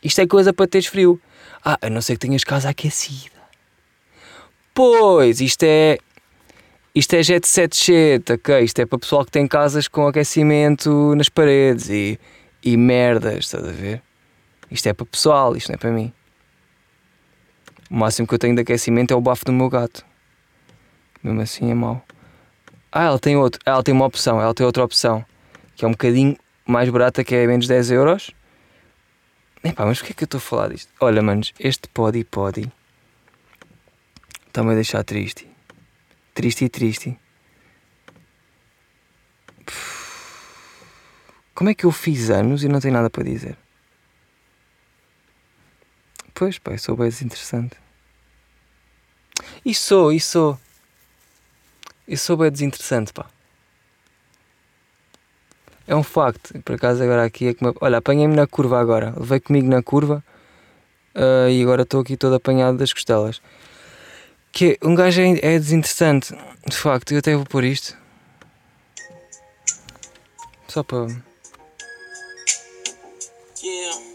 Isto 0.04 0.22
é 0.22 0.28
coisa 0.28 0.52
para 0.52 0.68
teres 0.68 0.88
frio. 0.88 1.22
Ah, 1.64 1.78
a 1.80 1.90
não 1.90 2.02
ser 2.02 2.14
que 2.14 2.20
tenhas 2.20 2.44
casa 2.44 2.70
aquecida. 2.70 3.38
Pois, 4.74 5.42
isto 5.42 5.64
é. 5.64 5.98
Isto 6.96 7.14
é 7.14 7.22
jet 7.22 7.48
set 7.48 7.76
shit, 7.76 8.32
ok? 8.32 8.64
Isto 8.64 8.80
é 8.82 8.86
para 8.88 8.98
pessoal 8.98 9.24
que 9.24 9.32
tem 9.32 9.48
casas 9.48 9.88
com 9.88 10.08
aquecimento 10.08 11.14
nas 11.16 11.30
paredes 11.30 11.90
e, 11.90 12.20
e 12.64 12.76
merdas, 12.76 13.46
estás 13.46 13.68
a 13.68 13.72
ver? 13.72 14.02
Isto 14.70 14.88
é 14.88 14.94
para 14.94 15.06
pessoal, 15.06 15.56
isto 15.56 15.70
não 15.70 15.76
é 15.76 15.78
para 15.78 15.92
mim. 15.92 16.14
O 17.90 17.96
máximo 17.96 18.28
que 18.28 18.34
eu 18.34 18.40
tenho 18.40 18.56
de 18.56 18.62
aquecimento 18.62 19.14
é 19.14 19.16
o 19.16 19.22
bafo 19.22 19.46
do 19.46 19.54
meu 19.54 19.70
gato. 19.70 20.06
Mesmo 21.24 21.42
assim 21.42 21.72
é 21.72 21.74
mau. 21.74 22.04
Ah, 22.92 23.06
ela 23.06 23.20
tem 23.20 23.38
outro. 23.38 23.62
Ela 23.66 23.82
tem 23.82 23.94
uma 23.94 24.06
opção, 24.06 24.42
ela 24.42 24.54
tem 24.54 24.66
outra 24.66 24.84
opção. 24.84 25.26
Que 25.76 25.86
é 25.86 25.88
um 25.88 25.92
bocadinho 25.92 26.38
mais 26.66 26.90
barata, 26.90 27.24
que 27.24 27.34
é 27.34 27.48
menos 27.48 27.68
10 27.68 27.92
euros. 27.92 28.32
Epá, 29.64 29.86
mas 29.86 30.00
porquê 30.00 30.14
é 30.14 30.16
que 30.16 30.24
eu 30.24 30.26
estou 30.26 30.38
a 30.38 30.42
falar 30.42 30.70
disto? 30.70 30.92
Olha, 31.00 31.22
manos, 31.22 31.54
este 31.60 31.88
pode 31.90 32.24
pode 32.24 32.72
Está-me 34.48 34.72
a 34.72 34.76
deixar 34.76 35.04
triste. 35.04 35.48
Triste 36.34 36.66
e 36.66 36.70
triste. 36.70 37.20
Como 41.54 41.70
é 41.70 41.74
que 41.74 41.86
eu 41.86 41.92
fiz 41.92 42.30
anos 42.30 42.64
e 42.64 42.68
não 42.68 42.80
tenho 42.80 42.94
nada 42.94 43.10
para 43.10 43.24
dizer? 43.24 43.58
Pois, 46.38 46.60
pá, 46.60 46.78
sou 46.78 46.96
bem 46.96 47.10
desinteressante. 47.10 47.76
E 49.66 49.74
sou, 49.74 50.14
e 50.14 50.20
sou. 50.20 50.60
Eu 52.08 52.16
sou 52.16 52.38
bem 52.38 52.52
desinteressante, 52.52 53.12
pá. 53.12 53.26
É 55.88 55.96
um 55.96 56.04
facto. 56.04 56.54
Por 56.62 56.76
acaso 56.76 57.02
agora 57.02 57.26
aqui 57.26 57.48
é 57.48 57.54
que 57.56 57.66
me... 57.66 57.74
Olha, 57.82 57.98
apanhei-me 57.98 58.36
na 58.36 58.46
curva 58.46 58.80
agora. 58.80 59.16
Levei 59.18 59.40
comigo 59.40 59.68
na 59.68 59.82
curva 59.82 60.24
uh, 61.16 61.50
e 61.50 61.60
agora 61.60 61.82
estou 61.82 62.02
aqui 62.02 62.16
todo 62.16 62.36
apanhado 62.36 62.78
das 62.78 62.94
costelas. 62.94 63.42
Que 64.52 64.78
um 64.84 64.94
gajo 64.94 65.20
é, 65.20 65.56
é 65.56 65.58
desinteressante, 65.58 66.36
de 66.68 66.78
facto. 66.78 67.14
Eu 67.14 67.18
até 67.18 67.36
vou 67.36 67.46
pôr 67.46 67.64
isto. 67.64 67.98
Só 70.68 70.84
para. 70.84 71.08
Yeah. 73.64 74.07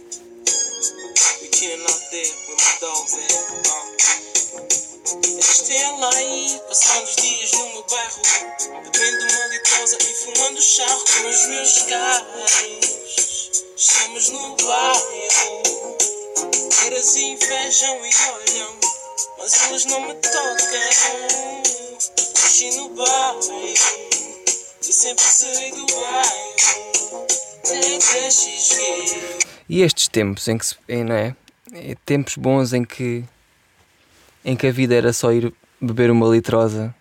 Estela 5.82 6.14
aí, 6.14 6.60
passando 6.68 7.02
os 7.02 7.16
dias 7.16 7.50
no 7.54 7.68
meu 7.70 7.84
bairro. 7.90 8.22
Bebendo 8.84 9.34
uma 9.34 9.46
litosa 9.48 9.98
e 10.00 10.14
fumando 10.14 10.62
charro 10.62 11.04
com 11.04 11.28
os 11.28 11.46
meus 11.48 11.82
carros. 11.82 13.50
Estamos 13.76 14.28
no 14.28 14.56
bairro. 14.64 15.62
Eras 16.86 17.16
invejam 17.16 18.06
e 18.06 18.10
olham 18.30 18.78
mas 19.38 19.60
elas 19.64 19.84
não 19.86 20.00
me 20.02 20.14
tocam. 20.14 20.62
Cresci 22.32 22.76
no 22.76 22.88
bairro 22.90 23.40
e 24.82 24.92
sempre 24.92 25.24
saí 25.24 25.72
do 25.72 25.86
bairro. 25.86 27.26
E 29.68 29.82
estes 29.82 30.06
tempos 30.06 30.46
em 30.46 30.58
que 30.58 30.64
se, 30.66 30.76
em, 30.88 31.02
não 31.02 31.16
é? 31.16 31.34
é? 31.72 31.96
Tempos 32.06 32.36
bons 32.36 32.72
em 32.72 32.84
que 32.84 33.24
em 34.44 34.56
que 34.56 34.66
a 34.68 34.72
vida 34.72 34.94
era 34.94 35.12
só 35.12 35.32
ir 35.32 35.52
beber 35.82 36.12
uma 36.12 36.28
litrosa 36.28 36.94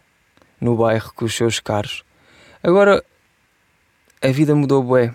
no 0.60 0.76
bairro 0.76 1.13
com 1.13 1.26
os 1.26 1.36
seus 1.36 1.60
caros. 1.60 2.04
Agora 2.63 3.04
a 4.22 4.28
vida 4.30 4.56
mudou 4.56 4.84
bué. 4.84 5.13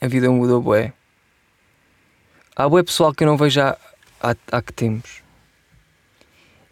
A 0.00 0.08
vida 0.08 0.28
mudou 0.30 0.60
bué. 0.60 0.92
Há 2.56 2.68
bué 2.68 2.82
pessoal 2.82 3.14
que 3.14 3.22
eu 3.22 3.28
não 3.28 3.36
vejo 3.36 3.60
há, 3.60 3.78
há, 4.20 4.34
há 4.50 4.62
que 4.62 4.72
tempos. 4.72 5.22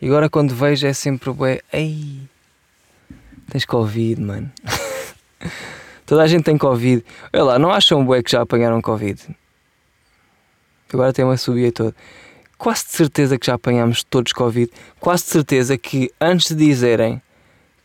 E 0.00 0.06
agora 0.06 0.28
quando 0.28 0.54
vejo 0.54 0.86
é 0.86 0.92
sempre 0.92 1.32
bué. 1.32 1.60
Ei, 1.72 2.28
tens 3.50 3.64
Covid, 3.64 4.20
mano. 4.20 4.50
Toda 6.06 6.24
a 6.24 6.26
gente 6.26 6.42
tem 6.42 6.58
Covid. 6.58 7.04
Olha 7.32 7.44
lá, 7.44 7.58
não 7.58 7.70
acham 7.70 8.04
bué 8.04 8.20
que 8.20 8.32
já 8.32 8.42
apanharam 8.42 8.82
Covid? 8.82 9.36
Agora 10.92 11.12
tem 11.12 11.24
uma 11.24 11.36
subida 11.36 11.70
toda. 11.70 11.94
Quase 12.60 12.84
de 12.84 12.90
certeza 12.90 13.38
que 13.38 13.46
já 13.46 13.54
apanhámos 13.54 14.04
todos 14.04 14.34
Covid. 14.34 14.70
Quase 15.00 15.24
de 15.24 15.30
certeza 15.30 15.78
que 15.78 16.12
antes 16.20 16.54
de 16.54 16.66
dizerem 16.66 17.22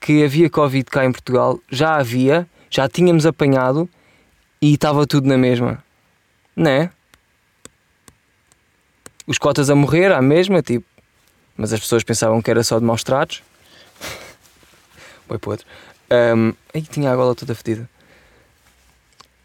que 0.01 0.21
havia 0.21 0.49
Covid 0.49 0.83
cá 0.91 1.05
em 1.05 1.13
Portugal, 1.13 1.61
já 1.71 1.95
havia, 1.95 2.45
já 2.69 2.85
tínhamos 2.89 3.25
apanhado 3.25 3.89
e 4.61 4.73
estava 4.73 5.07
tudo 5.07 5.29
na 5.29 5.37
mesma. 5.37 5.81
Não 6.53 6.69
é? 6.69 6.89
Os 9.25 9.37
cotas 9.37 9.69
a 9.69 9.75
morrer, 9.75 10.11
à 10.11 10.21
mesma, 10.21 10.61
tipo. 10.61 10.85
Mas 11.55 11.71
as 11.71 11.79
pessoas 11.79 12.03
pensavam 12.03 12.41
que 12.41 12.51
era 12.51 12.61
só 12.61 12.77
de 12.77 12.83
maus 12.83 13.01
tratos. 13.01 13.43
Para 15.25 15.39
outro. 15.45 15.65
Um, 16.11 16.53
aí 16.73 16.81
tinha 16.81 17.13
a 17.13 17.15
gola 17.15 17.33
toda 17.33 17.55
fedida. 17.55 17.89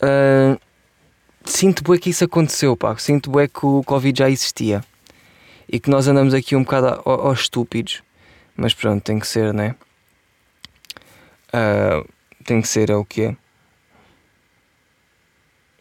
Uh, 0.03 0.61
sinto 1.45 1.85
bem 1.85 2.01
que 2.01 2.11
isso 2.11 2.25
aconteceu, 2.25 2.77
pá. 2.77 2.97
Sinto 2.99 3.31
bem 3.31 3.47
que 3.47 3.65
o 3.65 3.85
Covid 3.85 4.19
já 4.19 4.29
existia. 4.29 4.83
E 5.71 5.79
que 5.79 5.89
nós 5.91 6.09
andamos 6.09 6.35
aqui 6.35 6.57
um 6.57 6.63
bocado 6.63 7.01
aos 7.05 7.41
estúpidos. 7.41 8.03
Mas 8.57 8.75
pronto, 8.75 9.03
tem 9.03 9.19
que 9.19 9.27
ser, 9.27 9.55
né? 9.55 9.75
Uh, 11.49 12.09
tem 12.45 12.61
que 12.61 12.69
ser, 12.69 12.91
é 12.91 12.97
o 12.97 13.05
que 13.05 13.23
é. 13.23 13.37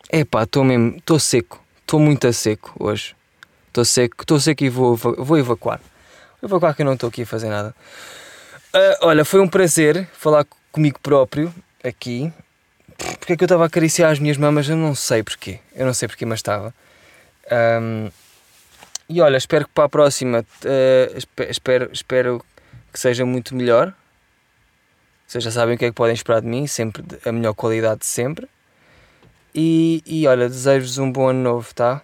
É 0.10 0.24
pá, 0.24 0.44
estou 0.44 0.64
mesmo. 0.64 0.98
Estou 0.98 1.20
seco. 1.20 1.64
Estou 1.82 2.00
muito 2.00 2.28
a 2.28 2.34
seco 2.34 2.74
hoje. 2.80 3.16
Estou 3.68 3.86
seco, 3.86 4.24
estou 4.24 4.40
seco 4.40 4.64
e 4.64 4.70
vou, 4.70 4.96
vou 4.96 5.38
evacuar. 5.38 5.80
Vou 6.42 6.50
evacuar 6.50 6.76
que 6.76 6.82
eu 6.82 6.86
não 6.86 6.94
estou 6.94 7.10
aqui 7.10 7.24
a 7.24 7.26
fazer 7.26 7.50
nada. 7.50 7.76
Uh, 8.74 8.98
olha, 9.02 9.26
foi 9.26 9.40
um 9.40 9.48
prazer 9.48 10.08
falar 10.14 10.46
comigo 10.72 11.00
próprio 11.00 11.54
aqui 11.84 12.32
porque 13.20 13.34
é 13.34 13.38
que 13.38 13.44
eu 13.44 13.46
estava 13.46 13.64
a 13.64 13.68
acariciar 13.68 14.12
as 14.12 14.20
minhas 14.20 14.38
mamas? 14.38 14.68
Eu 14.68 14.76
não 14.76 14.94
sei 14.94 15.24
porquê. 15.24 15.60
Eu 15.74 15.86
não 15.86 15.94
sei 15.94 16.08
porquê, 16.08 16.26
mas 16.26 16.40
estava. 16.40 16.74
Um, 17.82 18.10
e 19.10 19.22
olha, 19.22 19.38
espero 19.38 19.66
que 19.66 19.72
para 19.74 19.86
a 19.86 19.90
próxima 19.90 20.42
uh, 20.42 21.44
espero, 21.50 21.90
espero 21.92 22.46
que 22.94 23.00
seja 23.00 23.26
muito 23.26 23.56
melhor. 23.56 23.94
Vocês 25.26 25.44
já 25.44 25.52
sabem 25.52 25.76
o 25.76 25.78
que 25.78 25.86
é 25.86 25.90
que 25.90 25.96
podem 25.96 26.14
esperar 26.14 26.42
de 26.42 26.48
mim, 26.48 26.68
sempre 26.68 27.04
a 27.26 27.32
melhor 27.32 27.54
qualidade 27.54 28.02
de 28.02 28.06
sempre. 28.06 28.48
E, 29.54 30.04
e 30.06 30.28
olha, 30.28 30.48
desejo-vos 30.48 30.98
um 31.00 31.12
bom 31.12 31.30
ano 31.30 31.42
novo, 31.42 31.74
tá? 31.74 32.02